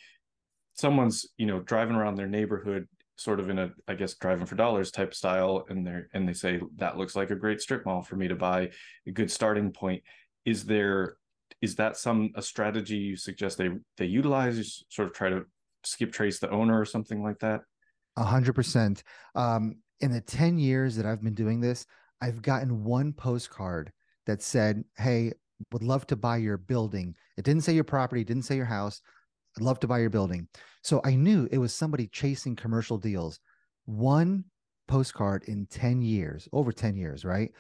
[0.73, 4.55] someone's you know driving around their neighborhood sort of in a i guess driving for
[4.55, 8.01] dollars type style and they're and they say that looks like a great strip mall
[8.01, 8.69] for me to buy
[9.07, 10.03] a good starting point
[10.45, 11.15] is there
[11.61, 15.43] is that some a strategy you suggest they they utilize sort of try to
[15.83, 17.61] skip trace the owner or something like that
[18.17, 19.03] a hundred percent
[19.35, 21.85] um in the 10 years that i've been doing this
[22.21, 23.91] i've gotten one postcard
[24.25, 25.31] that said hey
[25.71, 27.15] would love to buy your building.
[27.37, 29.01] It didn't say your property, didn't say your house.
[29.57, 30.47] I'd love to buy your building.
[30.81, 33.39] So I knew it was somebody chasing commercial deals.
[33.85, 34.45] One
[34.87, 37.51] postcard in 10 years, over 10 years, right?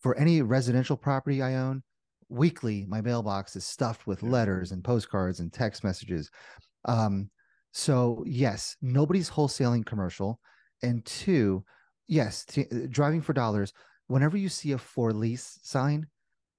[0.00, 1.82] For any residential property I own,
[2.28, 6.30] weekly, my mailbox is stuffed with letters and postcards and text messages.
[6.84, 7.30] Um,
[7.72, 10.40] so, yes, nobody's wholesaling commercial.
[10.82, 11.64] And two,
[12.08, 13.72] yes, t- driving for dollars.
[14.06, 16.06] Whenever you see a for lease sign,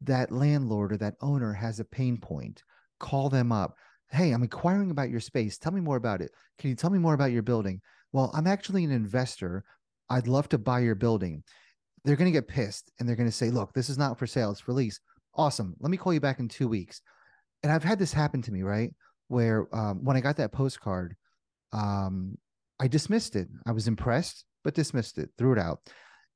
[0.01, 2.63] that landlord or that owner has a pain point,
[2.99, 3.75] call them up.
[4.15, 5.57] Hey, I'm inquiring about your space.
[5.57, 6.31] Tell me more about it.
[6.57, 7.81] Can you tell me more about your building?
[8.13, 9.65] Well, I'm actually an investor.
[10.09, 11.43] I'd love to buy your building.
[12.05, 14.25] They're going to get pissed and they're going to say, look, this is not for
[14.25, 15.01] sale, it's for lease.
[15.35, 15.75] Awesome.
[15.79, 17.01] Let me call you back in two weeks.
[17.61, 18.93] And I've had this happen to me, right?
[19.27, 21.17] Where um, when I got that postcard,
[21.73, 22.37] um,
[22.79, 23.49] I dismissed it.
[23.65, 25.81] I was impressed, but dismissed it, threw it out.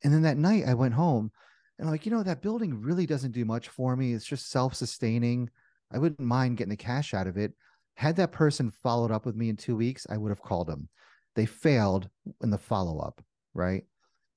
[0.03, 1.31] And then that night I went home
[1.77, 4.13] and I'm like, you know, that building really doesn't do much for me.
[4.13, 5.49] It's just self sustaining.
[5.93, 7.53] I wouldn't mind getting the cash out of it.
[7.99, 10.87] Had that person followed up with me in two weeks, I would have called them.
[11.35, 12.07] They failed
[12.41, 13.21] in the follow up,
[13.53, 13.83] right?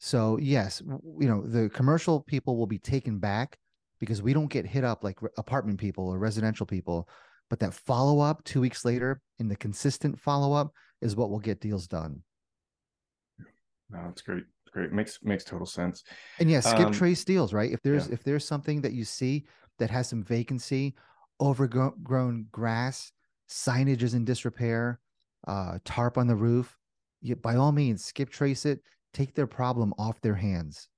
[0.00, 3.56] So, yes, you know, the commercial people will be taken back
[4.00, 7.08] because we don't get hit up like apartment people or residential people.
[7.50, 11.38] But that follow up two weeks later in the consistent follow up is what will
[11.38, 12.24] get deals done.
[13.90, 14.90] No, that's great great.
[14.90, 16.02] Makes makes total sense.
[16.40, 17.70] And yeah, skip um, trace deals, right?
[17.70, 18.14] If there's yeah.
[18.14, 19.44] if there's something that you see
[19.78, 20.94] that has some vacancy,
[21.40, 23.12] overgrown grass,
[23.48, 25.00] signage is in disrepair,
[25.46, 26.76] uh, tarp on the roof,
[27.22, 28.80] you, by all means, skip trace it.
[29.14, 30.88] Take their problem off their hands.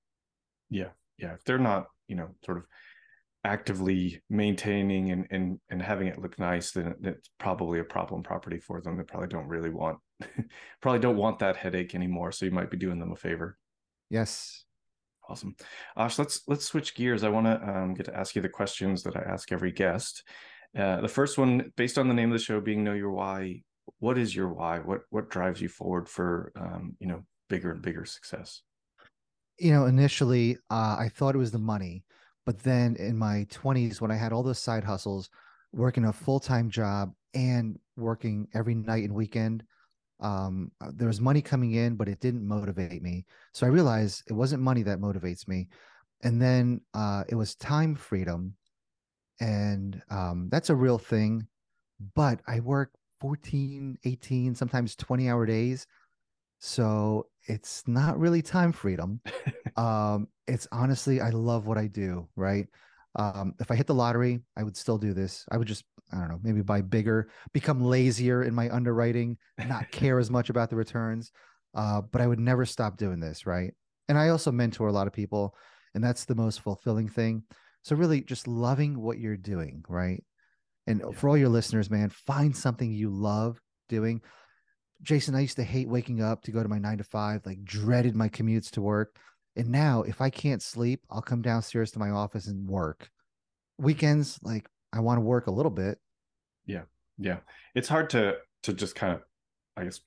[0.71, 1.35] Yeah, yeah.
[1.35, 2.65] If they're not, you know, sort of
[3.45, 8.59] actively maintaining and and and having it look nice, then it's probably a problem property
[8.59, 8.97] for them.
[8.97, 9.99] They probably don't really want,
[10.81, 12.33] probably don't want that headache anymore.
[12.33, 13.59] So you might be doing them a favor.
[14.11, 14.65] Yes.
[15.29, 15.57] Awesome.
[15.97, 17.25] Ash, let's let's switch gears.
[17.25, 20.23] I want to um, get to ask you the questions that I ask every guest.
[20.77, 23.63] Uh, the first one, based on the name of the show being "Know Your Why,"
[23.99, 24.79] what is your why?
[24.79, 28.63] What what drives you forward for um, you know bigger and bigger success?
[29.59, 32.05] You know, initially uh, I thought it was the money,
[32.45, 35.31] but then in my twenties, when I had all those side hustles,
[35.73, 39.65] working a full time job and working every night and weekend,
[40.21, 43.27] um, uh, there was money coming in, but it didn't motivate me.
[43.53, 45.69] So I realized it wasn't money that motivates me.
[46.23, 48.55] And then uh, it was time freedom.
[49.41, 51.47] And um, that's a real thing.
[52.15, 55.87] But I work 14, 18, sometimes 20 hour days.
[56.59, 59.21] So it's not really time freedom.
[59.77, 62.67] um, it's honestly, I love what I do, right?
[63.17, 65.45] Um, if I hit the lottery, I would still do this.
[65.51, 69.91] I would just I don't know, maybe buy bigger, become lazier in my underwriting, not
[69.93, 71.33] care as much about the returns.
[71.75, 73.73] Uh, but I would never stop doing this, right?
[74.09, 75.57] And I also mentor a lot of people,
[75.95, 77.43] and that's the most fulfilling thing.
[77.85, 80.25] So really, just loving what you're doing, right?
[80.87, 81.17] And uh, yeah.
[81.17, 84.23] for all your listeners, man, find something you love doing.
[85.03, 87.63] Jason, I used to hate waking up to go to my nine to five, like
[87.63, 89.17] dreaded my commutes to work.
[89.55, 93.11] And now, if I can't sleep, I'll come downstairs to my office and work.
[93.79, 95.99] Weekends, like I want to work a little bit.
[96.65, 96.83] Yeah.
[97.19, 97.39] Yeah.
[97.75, 99.21] It's hard to to just kind of
[99.77, 100.01] I guess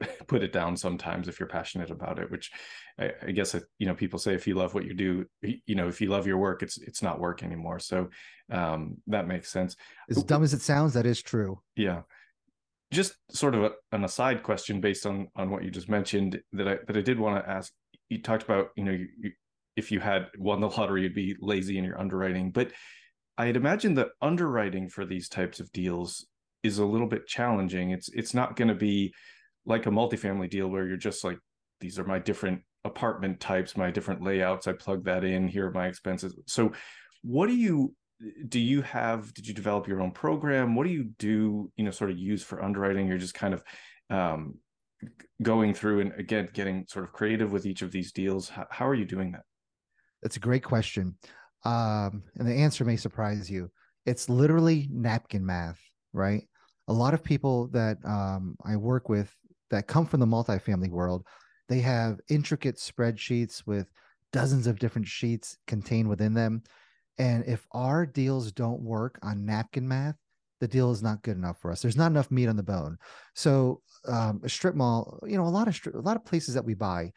[0.26, 2.50] put it down sometimes if you're passionate about it, which
[2.98, 5.88] I, I guess you know people say if you love what you do, you know
[5.88, 7.78] if you love your work, it's it's not work anymore.
[7.78, 8.08] So
[8.50, 9.76] um, that makes sense.
[10.10, 11.60] As dumb as it sounds, that is true.
[11.76, 12.02] Yeah.
[12.92, 16.68] Just sort of a, an aside question based on on what you just mentioned that
[16.68, 17.72] I that I did want to ask.
[18.08, 19.32] You talked about you know you, you,
[19.76, 22.70] if you had won the lottery, you'd be lazy in your underwriting, but
[23.36, 26.26] I'd imagine that underwriting for these types of deals
[26.62, 27.90] is a little bit challenging.
[27.90, 29.12] It's it's not going to be
[29.66, 31.38] like a multifamily deal where you're just like
[31.80, 34.66] these are my different apartment types, my different layouts.
[34.66, 35.48] I plug that in.
[35.48, 36.36] Here are my expenses.
[36.46, 36.72] So,
[37.22, 37.94] what do you
[38.48, 38.60] do?
[38.60, 39.32] You have?
[39.34, 40.74] Did you develop your own program?
[40.74, 41.70] What do you do?
[41.76, 43.08] You know, sort of use for underwriting?
[43.08, 43.62] You're just kind of
[44.10, 44.58] um,
[45.42, 48.48] going through and again getting sort of creative with each of these deals.
[48.48, 49.42] How, how are you doing that?
[50.22, 51.16] That's a great question,
[51.64, 53.70] um, and the answer may surprise you.
[54.06, 55.80] It's literally napkin math,
[56.12, 56.44] right?
[56.88, 59.34] A lot of people that um, I work with
[59.74, 61.24] that come from the multifamily world
[61.68, 63.86] they have intricate spreadsheets with
[64.32, 66.62] dozens of different sheets contained within them.
[67.18, 70.16] And if our deals don't work on napkin math,
[70.60, 71.80] the deal is not good enough for us.
[71.82, 72.96] There's not enough meat on the bone.
[73.34, 76.54] So um, a strip mall, you know, a lot of stri- a lot of places
[76.54, 77.12] that we buy,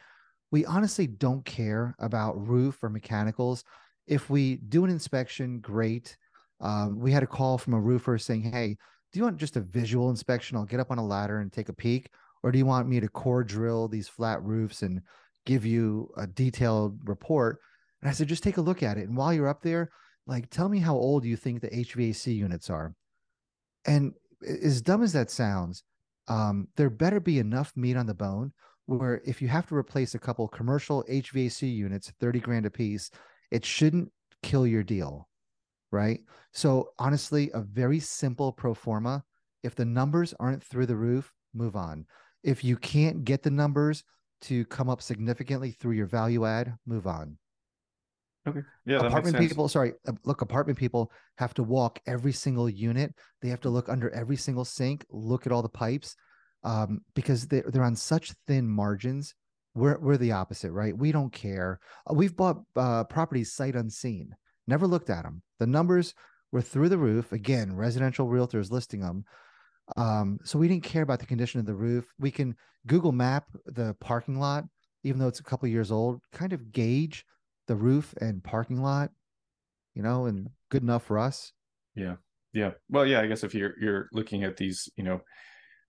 [0.52, 3.64] we honestly don't care about roof or mechanicals.
[4.06, 6.18] If we do an inspection, great.
[6.62, 8.78] Um, we had a call from a roofer saying, "Hey,
[9.12, 10.58] do you want just a visual inspection?
[10.58, 12.10] I'll get up on a ladder and take a peek."
[12.44, 15.02] Or do you want me to core drill these flat roofs and
[15.46, 17.60] give you a detailed report?
[18.02, 19.08] And i said just take a look at it.
[19.08, 19.90] And while you're up there
[20.28, 22.94] like tell me how old you think the hvac units are.
[23.86, 24.14] And
[24.46, 25.84] as dumb as that sounds
[26.28, 28.52] um, there better be enough meat on the bone
[28.86, 33.10] where if you have to replace a couple commercial hvac units 30 grand a piece
[33.52, 34.12] it shouldn't
[34.44, 35.28] kill your deal
[35.92, 36.20] right?
[36.52, 39.24] So honestly a very simple pro forma
[39.64, 42.06] if the numbers aren't through the roof move on
[42.48, 44.04] if you can't get the numbers
[44.42, 47.38] to come up significantly through your value add, move on.
[48.48, 48.62] Okay.
[48.86, 49.06] Yeah.
[49.06, 53.14] apartment people, sorry, uh, look, apartment people have to walk every single unit.
[53.42, 56.16] They have to look under every single sink, look at all the pipes,
[56.64, 59.36] um, because they're they're on such thin margins.
[59.76, 60.98] We're we're the opposite, right?
[60.98, 61.82] We don't care.
[62.10, 64.34] Uh, we've bought uh, properties sight unseen,
[64.66, 65.42] never looked at them.
[65.60, 66.14] The numbers
[66.54, 67.34] were through the roof.
[67.34, 69.26] Again, residential realtors listing them.
[69.96, 72.14] Um, so we didn't care about the condition of the roof.
[72.20, 74.66] We can Google map the parking lot,
[75.04, 77.26] even though it's a couple years old, kind of gauge
[77.68, 79.12] the roof and parking lot,
[79.94, 81.54] you know, and good enough for us.
[81.96, 82.16] Yeah.
[82.54, 82.72] Yeah.
[82.90, 85.22] Well, yeah, I guess if you're you're looking at these, you know,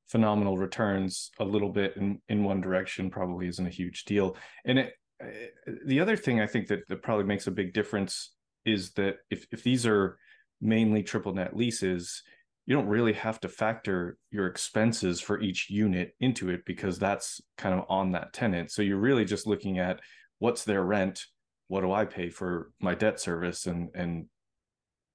[0.09, 4.37] phenomenal returns a little bit in in one direction probably isn't a huge deal.
[4.65, 5.47] And it, eh,
[5.87, 8.35] the other thing I think that, that probably makes a big difference
[8.65, 10.19] is that if if these are
[10.61, 12.23] mainly triple net leases,
[12.69, 17.41] you don't really have to factor your expenses for each unit into it because that's
[17.57, 18.71] kind of on that tenant.
[18.71, 20.01] So you're really just looking at
[20.39, 21.25] what's their rent,
[21.69, 24.27] what do I pay for my debt service, and and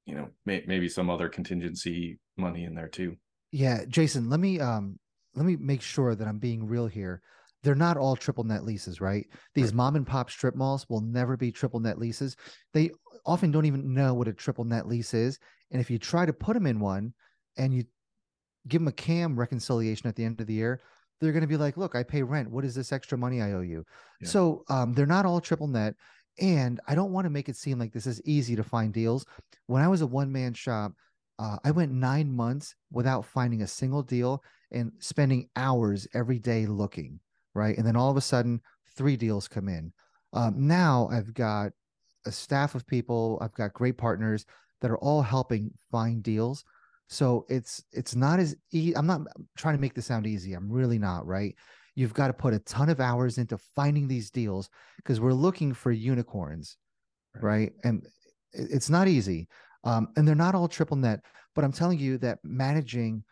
[0.07, 3.17] you know may, maybe some other contingency money in there too.
[3.51, 4.97] Yeah, Jason, let me um
[5.35, 7.21] let me make sure that I'm being real here.
[7.61, 9.27] They're not all triple net leases, right?
[9.53, 9.75] These right.
[9.75, 12.35] mom and pop strip malls will never be triple net leases.
[12.73, 12.89] They
[13.27, 15.37] often don't even know what a triple net lease is,
[15.69, 17.13] and if you try to put them in one,
[17.57, 17.83] and you
[18.67, 20.81] give them a cam reconciliation at the end of the year,
[21.19, 22.49] they're going to be like, look, I pay rent.
[22.49, 23.85] What is this extra money I owe you?
[24.21, 24.27] Yeah.
[24.27, 25.95] So um, they're not all triple net.
[26.39, 29.25] And I don't want to make it seem like this is easy to find deals.
[29.67, 30.93] When I was a one man shop,
[31.39, 36.65] uh, I went nine months without finding a single deal and spending hours every day
[36.65, 37.19] looking.
[37.53, 37.77] Right.
[37.77, 38.61] And then all of a sudden,
[38.97, 39.93] three deals come in.
[40.33, 41.71] Um, now I've got
[42.25, 44.45] a staff of people, I've got great partners
[44.81, 46.63] that are all helping find deals.
[47.09, 49.21] So it's it's not as e- I'm not
[49.57, 50.53] trying to make this sound easy.
[50.53, 51.55] I'm really not, right?
[51.95, 55.73] You've got to put a ton of hours into finding these deals because we're looking
[55.73, 56.77] for unicorns,
[57.35, 57.43] right?
[57.43, 57.73] right?
[57.83, 58.07] And
[58.51, 59.47] it's not easy.
[59.83, 61.19] Um, and they're not all triple net,
[61.55, 63.23] but I'm telling you that managing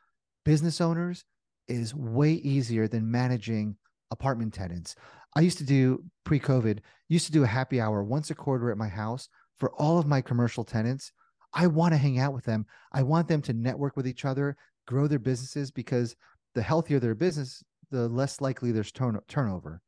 [0.44, 1.24] business owners
[1.68, 3.78] is way easier than managing
[4.12, 4.96] apartment tenants.
[5.36, 8.78] I used to do pre-COVID, used to do a happy hour once a quarter at
[8.78, 11.14] my house for all of my commercial tenants
[11.54, 12.66] I want to hang out with them.
[12.92, 16.16] I want them to network with each other, grow their businesses because
[16.56, 19.82] the healthier their business, the less likely there's turn- turnover.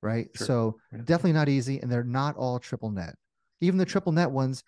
[0.00, 0.28] Right.
[0.34, 0.46] Sure.
[0.46, 0.98] So yeah.
[1.04, 1.78] definitely not easy.
[1.78, 3.14] And they're not all triple net.
[3.60, 4.64] Even the triple net ones,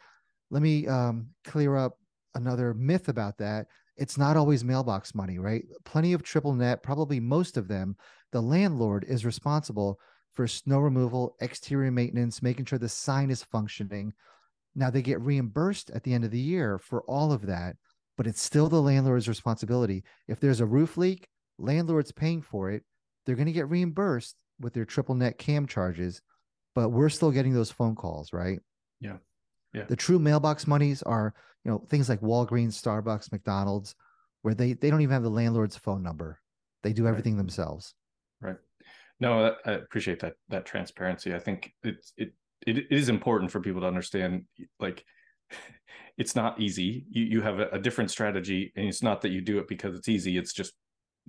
[0.50, 1.98] let me um, clear up
[2.35, 3.66] another myth about that.
[3.96, 5.64] It's not always mailbox money, right?
[5.85, 7.96] Plenty of triple net, probably most of them,
[8.33, 9.98] the landlord is responsible
[10.33, 14.12] for snow removal, exterior maintenance, making sure the sign is functioning,
[14.74, 17.76] now they get reimbursed at the end of the year for all of that,
[18.16, 20.04] but it's still the landlord's responsibility.
[20.29, 22.83] If there's a roof leak, landlord's paying for it.
[23.25, 26.20] They're going to get reimbursed with their triple net cam charges,
[26.75, 28.60] but we're still getting those phone calls, right?
[29.00, 29.16] Yeah.
[29.72, 29.85] Yeah.
[29.85, 33.94] The true mailbox monies are, you know, things like Walgreens, Starbucks, McDonald's,
[34.42, 36.38] where they they don't even have the landlord's phone number.
[36.83, 37.38] They do everything right.
[37.38, 37.94] themselves.
[38.40, 38.56] Right.
[39.18, 41.35] No, I appreciate that that transparency.
[41.35, 42.35] I think it's it
[42.67, 44.44] it is important for people to understand
[44.81, 45.04] like
[46.19, 49.40] it's not easy you you have a, a, different strategy and it's not that you
[49.40, 50.73] do it because it's easy it's just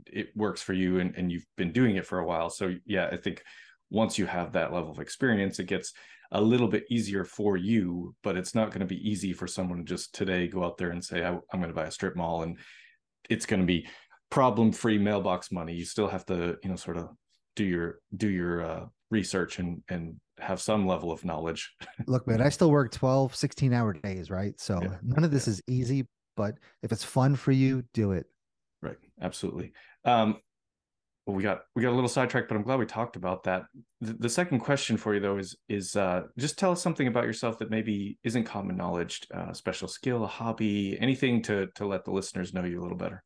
[0.07, 3.07] it works for you and, and you've been doing it for a while so yeah
[3.11, 3.41] i think
[3.89, 5.93] once you have that level of experience, it gets
[6.31, 9.79] a little bit easier for you, but it's not going to be easy for someone
[9.79, 12.15] to just today go out there and say, I, am going to buy a strip
[12.15, 12.57] mall and
[13.29, 13.87] it's going to be
[14.29, 15.73] problem free mailbox money.
[15.73, 17.09] You still have to, you know, sort of
[17.55, 18.85] do your, do your uh,
[19.15, 21.73] research and, and have some level of knowledge.
[22.07, 24.53] Look, man, I still work 12, 16 hour days, right?
[24.59, 24.97] So yeah.
[25.01, 25.51] none of this yeah.
[25.53, 28.25] is easy, but if it's fun for you, do it.
[28.81, 28.97] Right.
[29.21, 29.71] Absolutely.
[30.03, 30.37] Um,
[31.25, 33.63] well, we got we got a little sidetracked, but I'm glad we talked about that.
[33.99, 37.23] The, the second question for you though is is uh, just tell us something about
[37.23, 42.05] yourself that maybe isn't common knowledge, uh, special skill, a hobby, anything to to let
[42.05, 43.23] the listeners know you a little better.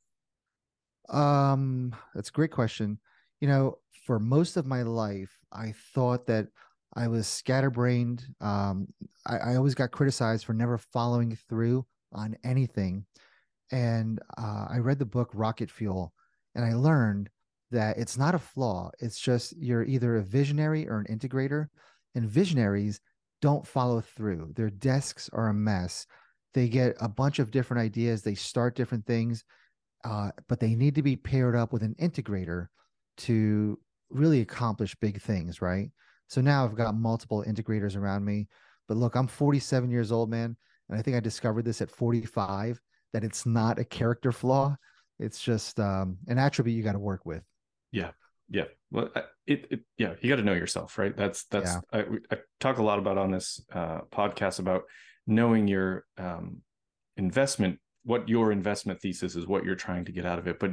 [1.10, 3.00] Um, that's a great question.
[3.42, 6.47] You know, for most of my life, I thought that
[6.95, 8.26] I was scatterbrained.
[8.41, 8.88] Um,
[9.26, 13.06] I, I always got criticized for never following through on anything.
[13.72, 16.14] And uh, I read the book Rocket Fuel,
[16.56, 17.30] and I learned
[17.72, 18.89] that it's not a flaw.
[19.00, 21.68] It's just you're either a visionary or an integrator,
[22.16, 23.00] and visionaries
[23.41, 24.54] don't follow through.
[24.56, 26.08] Their desks are a mess.
[26.54, 28.24] They get a bunch of different ideas.
[28.24, 29.43] They start different things,
[30.04, 32.68] uh, but they need to be paired up with an integrator
[33.18, 33.80] to
[34.10, 35.89] really accomplish big things, right?
[36.28, 38.47] So now I've got multiple integrators around me.
[38.88, 40.55] But look, I'm 47 years old, man.
[40.89, 42.82] And I think I discovered this at 45
[43.14, 44.76] that it's not a character flaw.
[45.20, 47.43] It's just um, an attribute you got to work with.
[47.91, 48.12] Yeah.
[48.49, 48.66] Yeah.
[48.91, 49.10] Well,
[49.45, 51.16] it, it yeah, you got to know yourself, right?
[51.16, 51.99] That's, that's, yeah.
[52.32, 54.84] I, I, talk a lot about on this uh, podcast about
[55.28, 56.62] knowing your um,
[57.18, 60.60] investment, what your investment thesis is, what you're trying to get out of it.
[60.60, 60.72] But,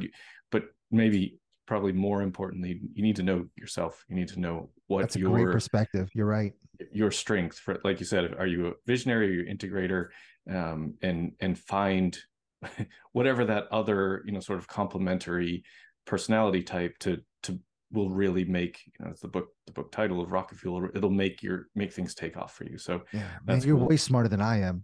[0.51, 4.03] but maybe probably more importantly, you need to know yourself.
[4.09, 6.09] You need to know what That's a your great perspective.
[6.13, 6.53] You're right.
[6.91, 10.07] Your strength for, like you said, are you a visionary or you integrator?
[10.49, 12.17] Um, and and find
[13.11, 15.63] whatever that other you know sort of complementary
[16.05, 17.59] personality type to to
[17.91, 21.09] will really make you know it's the book the book title of rocket fuel it'll
[21.09, 23.87] make your make things take off for you so yeah man, you're cool.
[23.87, 24.83] way smarter than i am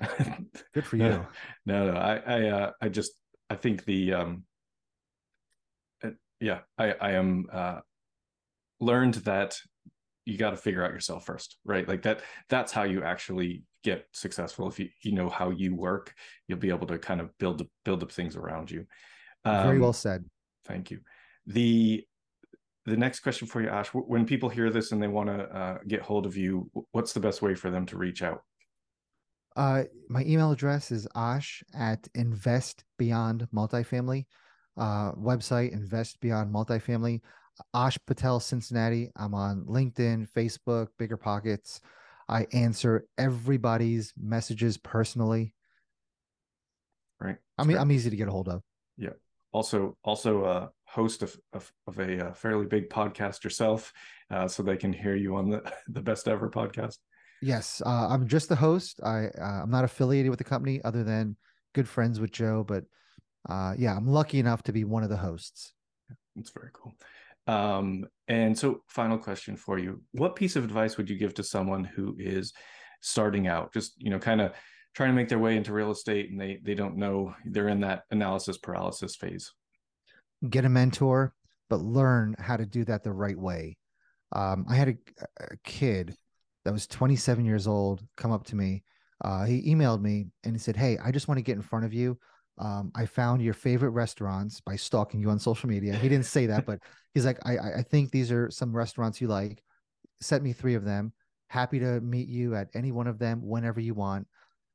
[0.74, 1.26] good for you no
[1.66, 3.12] no, no i i uh, i just
[3.50, 4.44] i think the um
[6.42, 7.78] yeah i i am uh
[8.80, 9.56] learned that
[10.24, 14.06] you got to figure out yourself first right like that that's how you actually get
[14.12, 16.14] successful if you you know how you work
[16.46, 18.84] you'll be able to kind of build build up things around you
[19.44, 20.24] um, very well said
[20.64, 21.00] Thank you.
[21.46, 22.04] The
[22.84, 25.78] the next question for you, Ash, when people hear this and they want to uh,
[25.86, 28.42] get hold of you, what's the best way for them to reach out?
[29.54, 34.24] Uh, my email address is ash at invest beyond multifamily
[34.76, 37.20] uh, website, invest beyond multifamily.
[37.74, 39.10] Ash Patel, Cincinnati.
[39.16, 41.80] I'm on LinkedIn, Facebook, Bigger Pockets.
[42.28, 45.54] I answer everybody's messages personally.
[47.20, 47.36] Right.
[47.58, 48.62] I mean, I'm easy to get a hold of.
[48.96, 49.10] Yeah
[49.52, 53.92] also also a host of, of, of a, a, uh, fairly big podcast yourself,
[54.30, 56.96] uh, so they can hear you on the the best ever podcast.
[57.40, 59.00] Yes, uh, I'm just the host.
[59.02, 61.36] I uh, I'm not affiliated with the company other than
[61.74, 62.84] good friends with Joe, but
[63.48, 65.72] uh, yeah, I'm lucky enough to be one of the hosts.
[66.36, 66.94] That's very cool.
[67.46, 71.42] Um, and so, final question for you: What piece of advice would you give to
[71.42, 72.52] someone who is
[73.00, 74.52] starting out, just you know, kind of
[74.94, 77.80] trying to make their way into real estate and they they don't know they're in
[77.80, 79.52] that analysis paralysis phase.
[80.48, 81.34] Get a mentor
[81.72, 83.78] but learn how to do that the right way.
[84.32, 84.96] Um, i had a,
[85.40, 86.14] a, kid
[86.64, 88.84] that was 27 years old come up to me.
[89.24, 91.84] Uh, he emailed me and he said hey i just want to get in front
[91.84, 92.18] of you
[92.58, 96.46] um, i found your favorite restaurants by stalking you on social media he didn't say
[96.46, 96.78] that but
[97.14, 99.62] he's like I, I think these are some restaurants you like
[100.20, 101.12] sent me three of them
[101.48, 104.26] happy to meet you at any one of them whenever you want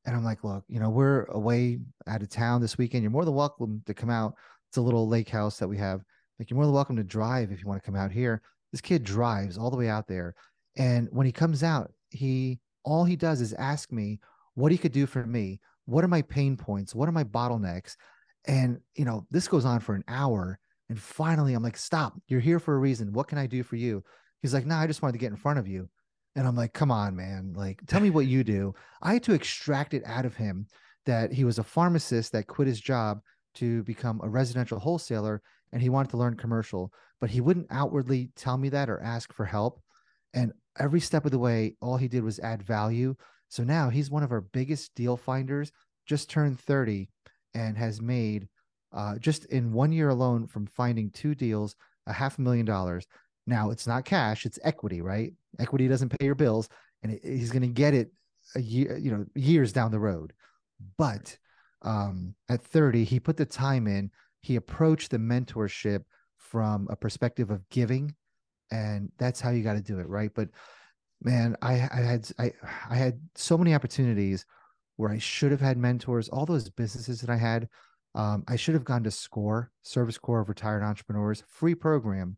[0.08, 3.04] and I'm like, look, you know, we're away out of town this weekend.
[3.04, 4.36] You're more than welcome to come out.
[4.70, 6.02] It's a little lake house that we have.
[6.40, 8.42] Like, you're more than welcome to drive if you want to come out here.
[8.72, 10.34] This kid drives all the way out there.
[10.78, 14.20] And when he comes out, he all he does is ask me
[14.54, 15.60] what he could do for me.
[15.88, 16.94] What are my pain points?
[16.94, 17.96] What are my bottlenecks?
[18.46, 20.60] And, you know, this goes on for an hour.
[20.90, 22.14] And finally, I'm like, stop.
[22.28, 23.14] You're here for a reason.
[23.14, 24.04] What can I do for you?
[24.42, 25.90] He's like, no, nah, I just wanted to get in front of you.
[26.36, 27.54] And I'm like, come on, man.
[27.56, 28.76] Like, tell me what you do.
[29.02, 30.68] I had to extract it out of him
[31.06, 33.22] that he was a pharmacist that quit his job
[33.56, 38.30] to become a residential wholesaler and he wanted to learn commercial, but he wouldn't outwardly
[38.36, 39.82] tell me that or ask for help.
[40.34, 43.16] And every step of the way, all he did was add value.
[43.50, 45.72] So now he's one of our biggest deal finders,
[46.06, 47.10] just turned 30
[47.54, 48.48] and has made
[48.94, 51.76] uh, just in one year alone from finding two deals,
[52.08, 53.06] a half a million dollars.
[53.46, 55.34] Now it's not cash, it's equity, right?
[55.60, 56.70] Equity doesn't pay your bills,
[57.04, 58.12] and it, he's going to get it
[58.56, 60.34] a year, you know, years down the road.
[60.98, 61.38] But
[61.82, 64.12] um, at 30, he put the time in.
[64.42, 66.04] He approached the mentorship
[66.38, 68.16] from a perspective of giving
[68.72, 70.32] and that's how you got to do it, right?
[70.34, 70.50] But
[71.22, 72.52] man, I, I had I
[72.90, 74.46] I had so many opportunities
[74.98, 76.30] where I should have had mentors.
[76.30, 77.70] All those businesses that I had,
[78.16, 82.38] um, I should have gone to SCORE, Service Corps of Retired Entrepreneurs, free program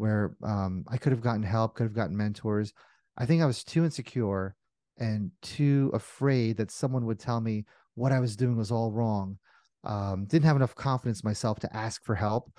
[0.00, 2.72] where um, I could have gotten help, could have gotten mentors.
[3.18, 4.56] I think I was too insecure
[4.96, 7.66] and too afraid that someone would tell me
[7.96, 9.36] what I was doing was all wrong.
[9.84, 12.50] Um, didn't have enough confidence myself to ask for help.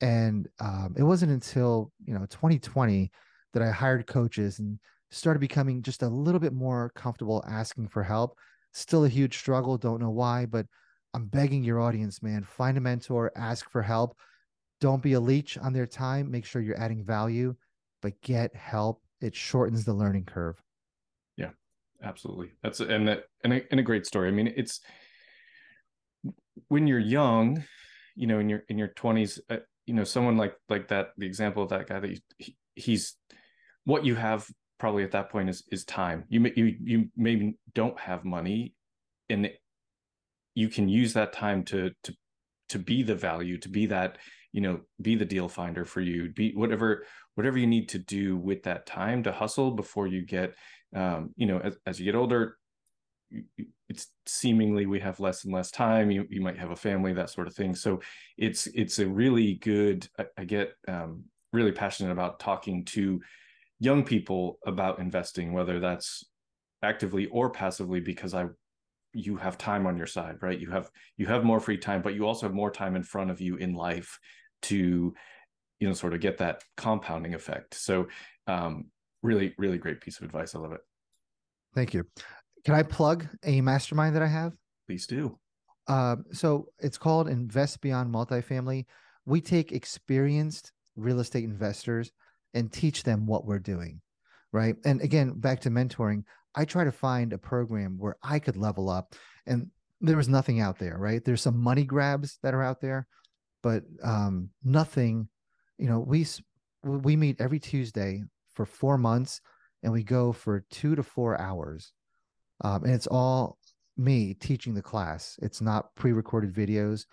[0.00, 3.10] And um, it wasn't until you know 2020
[3.52, 4.78] that I hired coaches and
[5.10, 8.36] started becoming just a little bit more comfortable asking for help.
[8.72, 10.66] Still a huge struggle, don't know why, but
[11.14, 14.16] I'm begging your audience, man, find a mentor, ask for help.
[14.80, 16.30] Don't be a leech on their time.
[16.30, 17.54] Make sure you're adding value,
[18.00, 19.02] but get help.
[19.20, 20.56] It shortens the learning curve.
[21.36, 21.50] Yeah,
[22.02, 22.52] absolutely.
[22.62, 24.28] That's and that and a, and a great story.
[24.28, 24.80] I mean, it's
[26.68, 27.64] when you're young,
[28.14, 31.08] you know, in your in your 20s, uh, you know, someone like like that.
[31.18, 33.16] The example of that guy that he, he's
[33.84, 34.46] what you have
[34.78, 36.24] probably at that point is is time.
[36.28, 38.74] You may, you you maybe don't have money,
[39.28, 39.50] and
[40.54, 42.14] you can use that time to to
[42.70, 44.18] to be the value, to be that
[44.52, 46.30] you know, be the deal finder for you.
[46.30, 47.04] Be whatever
[47.34, 50.54] whatever you need to do with that time to hustle before you get,
[50.94, 52.56] um, you know, as, as you get older,
[53.88, 57.30] it's seemingly we have less and less time you you might have a family that
[57.30, 58.00] sort of thing so
[58.36, 63.20] it's it's a really good i, I get um, really passionate about talking to
[63.80, 66.24] young people about investing, whether that's
[66.82, 68.46] actively or passively, because I
[69.12, 70.58] you have time on your side, right?
[70.58, 73.30] You have you have more free time, but you also have more time in front
[73.30, 74.18] of you in life
[74.62, 75.12] to
[75.80, 77.74] you know sort of get that compounding effect.
[77.74, 78.06] So
[78.46, 78.86] um
[79.22, 80.54] really, really great piece of advice.
[80.54, 80.80] I love it.
[81.74, 82.04] Thank you.
[82.64, 84.52] Can I plug a mastermind that I have?
[84.86, 85.38] Please do.
[85.88, 88.86] Uh, so it's called Invest Beyond Multifamily.
[89.26, 92.12] We take experienced real estate investors
[92.54, 94.00] and teach them what we're doing.
[94.52, 94.76] Right.
[94.84, 96.24] And again, back to mentoring,
[96.54, 99.14] I try to find a program where I could level up.
[99.46, 99.70] And
[100.00, 101.24] there was nothing out there, right?
[101.24, 103.06] There's some money grabs that are out there,
[103.62, 105.28] but um, nothing.
[105.78, 106.26] You know, we
[106.82, 108.24] we meet every Tuesday
[108.54, 109.40] for four months,
[109.82, 111.92] and we go for two to four hours,
[112.64, 113.58] um, and it's all
[113.96, 115.38] me teaching the class.
[115.42, 117.04] It's not pre-recorded videos,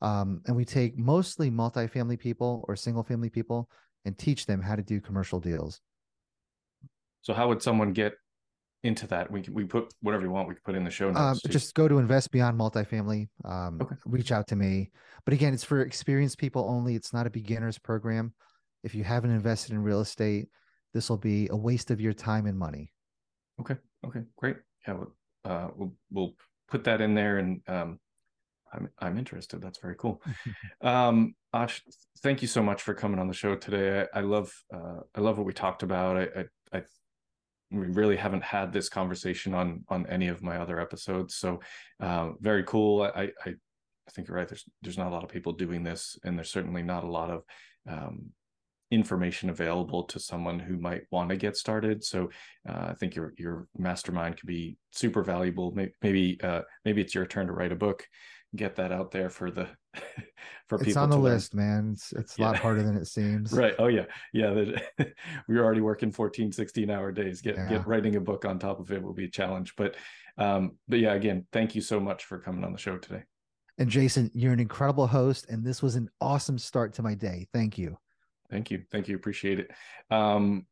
[0.00, 3.68] um, and we take mostly multifamily people or single-family people
[4.08, 5.80] and teach them how to do commercial deals.
[7.20, 8.14] So how would someone get
[8.82, 9.30] into that?
[9.30, 10.48] We can, we put whatever you want.
[10.48, 11.44] We can put in the show notes.
[11.44, 13.28] Um, just go to Invest Beyond Multifamily.
[13.44, 13.96] Um, okay.
[14.06, 14.90] Reach out to me.
[15.26, 16.94] But again, it's for experienced people only.
[16.94, 18.32] It's not a beginner's program.
[18.82, 20.48] If you haven't invested in real estate,
[20.94, 22.90] this will be a waste of your time and money.
[23.60, 23.76] Okay.
[24.06, 24.22] Okay.
[24.36, 24.56] Great.
[24.86, 24.94] Yeah.
[24.94, 25.12] We'll,
[25.44, 26.34] uh, we'll, we'll
[26.68, 27.98] put that in there and um,
[28.72, 29.60] I'm I'm interested.
[29.60, 30.22] That's very cool.
[30.80, 31.82] um, Ash,
[32.22, 34.06] thank you so much for coming on the show today.
[34.12, 36.16] I, I love uh, I love what we talked about.
[36.16, 36.82] I, I, I
[37.70, 41.60] we really haven't had this conversation on on any of my other episodes, so
[42.00, 43.02] uh, very cool.
[43.02, 44.48] I, I I think you're right.
[44.48, 47.30] There's there's not a lot of people doing this, and there's certainly not a lot
[47.30, 47.42] of
[47.88, 48.26] um,
[48.90, 52.04] information available to someone who might want to get started.
[52.04, 52.28] So
[52.68, 55.72] uh, I think your your mastermind could be super valuable.
[55.72, 58.06] Maybe maybe, uh, maybe it's your turn to write a book
[58.56, 59.68] get that out there for the
[60.68, 60.88] for it's people.
[60.88, 61.90] It's on the list, man.
[61.92, 62.46] It's it's a yeah.
[62.48, 63.52] lot harder than it seems.
[63.52, 63.74] right.
[63.78, 64.04] Oh yeah.
[64.32, 64.64] Yeah.
[65.48, 67.40] We're already working 14, 16 hour days.
[67.40, 67.68] Get yeah.
[67.68, 69.74] get writing a book on top of it will be a challenge.
[69.76, 69.96] But
[70.36, 73.24] um, but yeah, again, thank you so much for coming on the show today.
[73.78, 77.46] And Jason, you're an incredible host, and this was an awesome start to my day.
[77.52, 77.96] Thank you.
[78.50, 78.82] Thank you.
[78.90, 79.16] Thank you.
[79.16, 79.70] Appreciate it.
[80.10, 80.66] Um,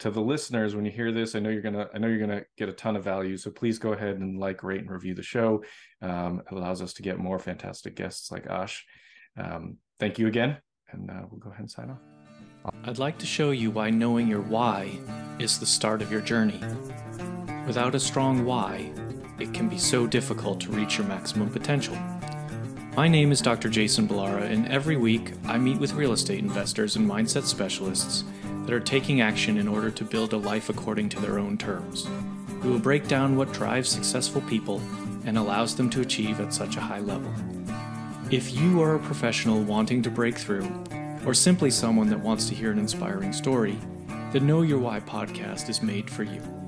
[0.00, 2.42] to the listeners when you hear this i know you're gonna i know you're gonna
[2.56, 5.22] get a ton of value so please go ahead and like rate and review the
[5.22, 5.62] show.
[6.02, 8.84] Um, it allows us to get more fantastic guests like ash.
[9.36, 10.56] Um, thank you again
[10.90, 12.00] and uh, we'll go ahead and sign off.
[12.84, 14.98] I'd like to show you why knowing your why
[15.38, 16.60] is the start of your journey.
[17.66, 18.90] Without a strong why
[19.38, 21.96] it can be so difficult to reach your maximum potential.
[22.96, 23.68] My name is Dr.
[23.68, 28.24] Jason Ballara, and every week I meet with real estate investors and mindset specialists
[28.64, 32.08] that are taking action in order to build a life according to their own terms.
[32.62, 34.80] We will break down what drives successful people
[35.24, 37.32] and allows them to achieve at such a high level.
[38.30, 40.70] If you are a professional wanting to break through,
[41.26, 43.78] or simply someone that wants to hear an inspiring story,
[44.32, 46.59] the Know Your Why podcast is made for you.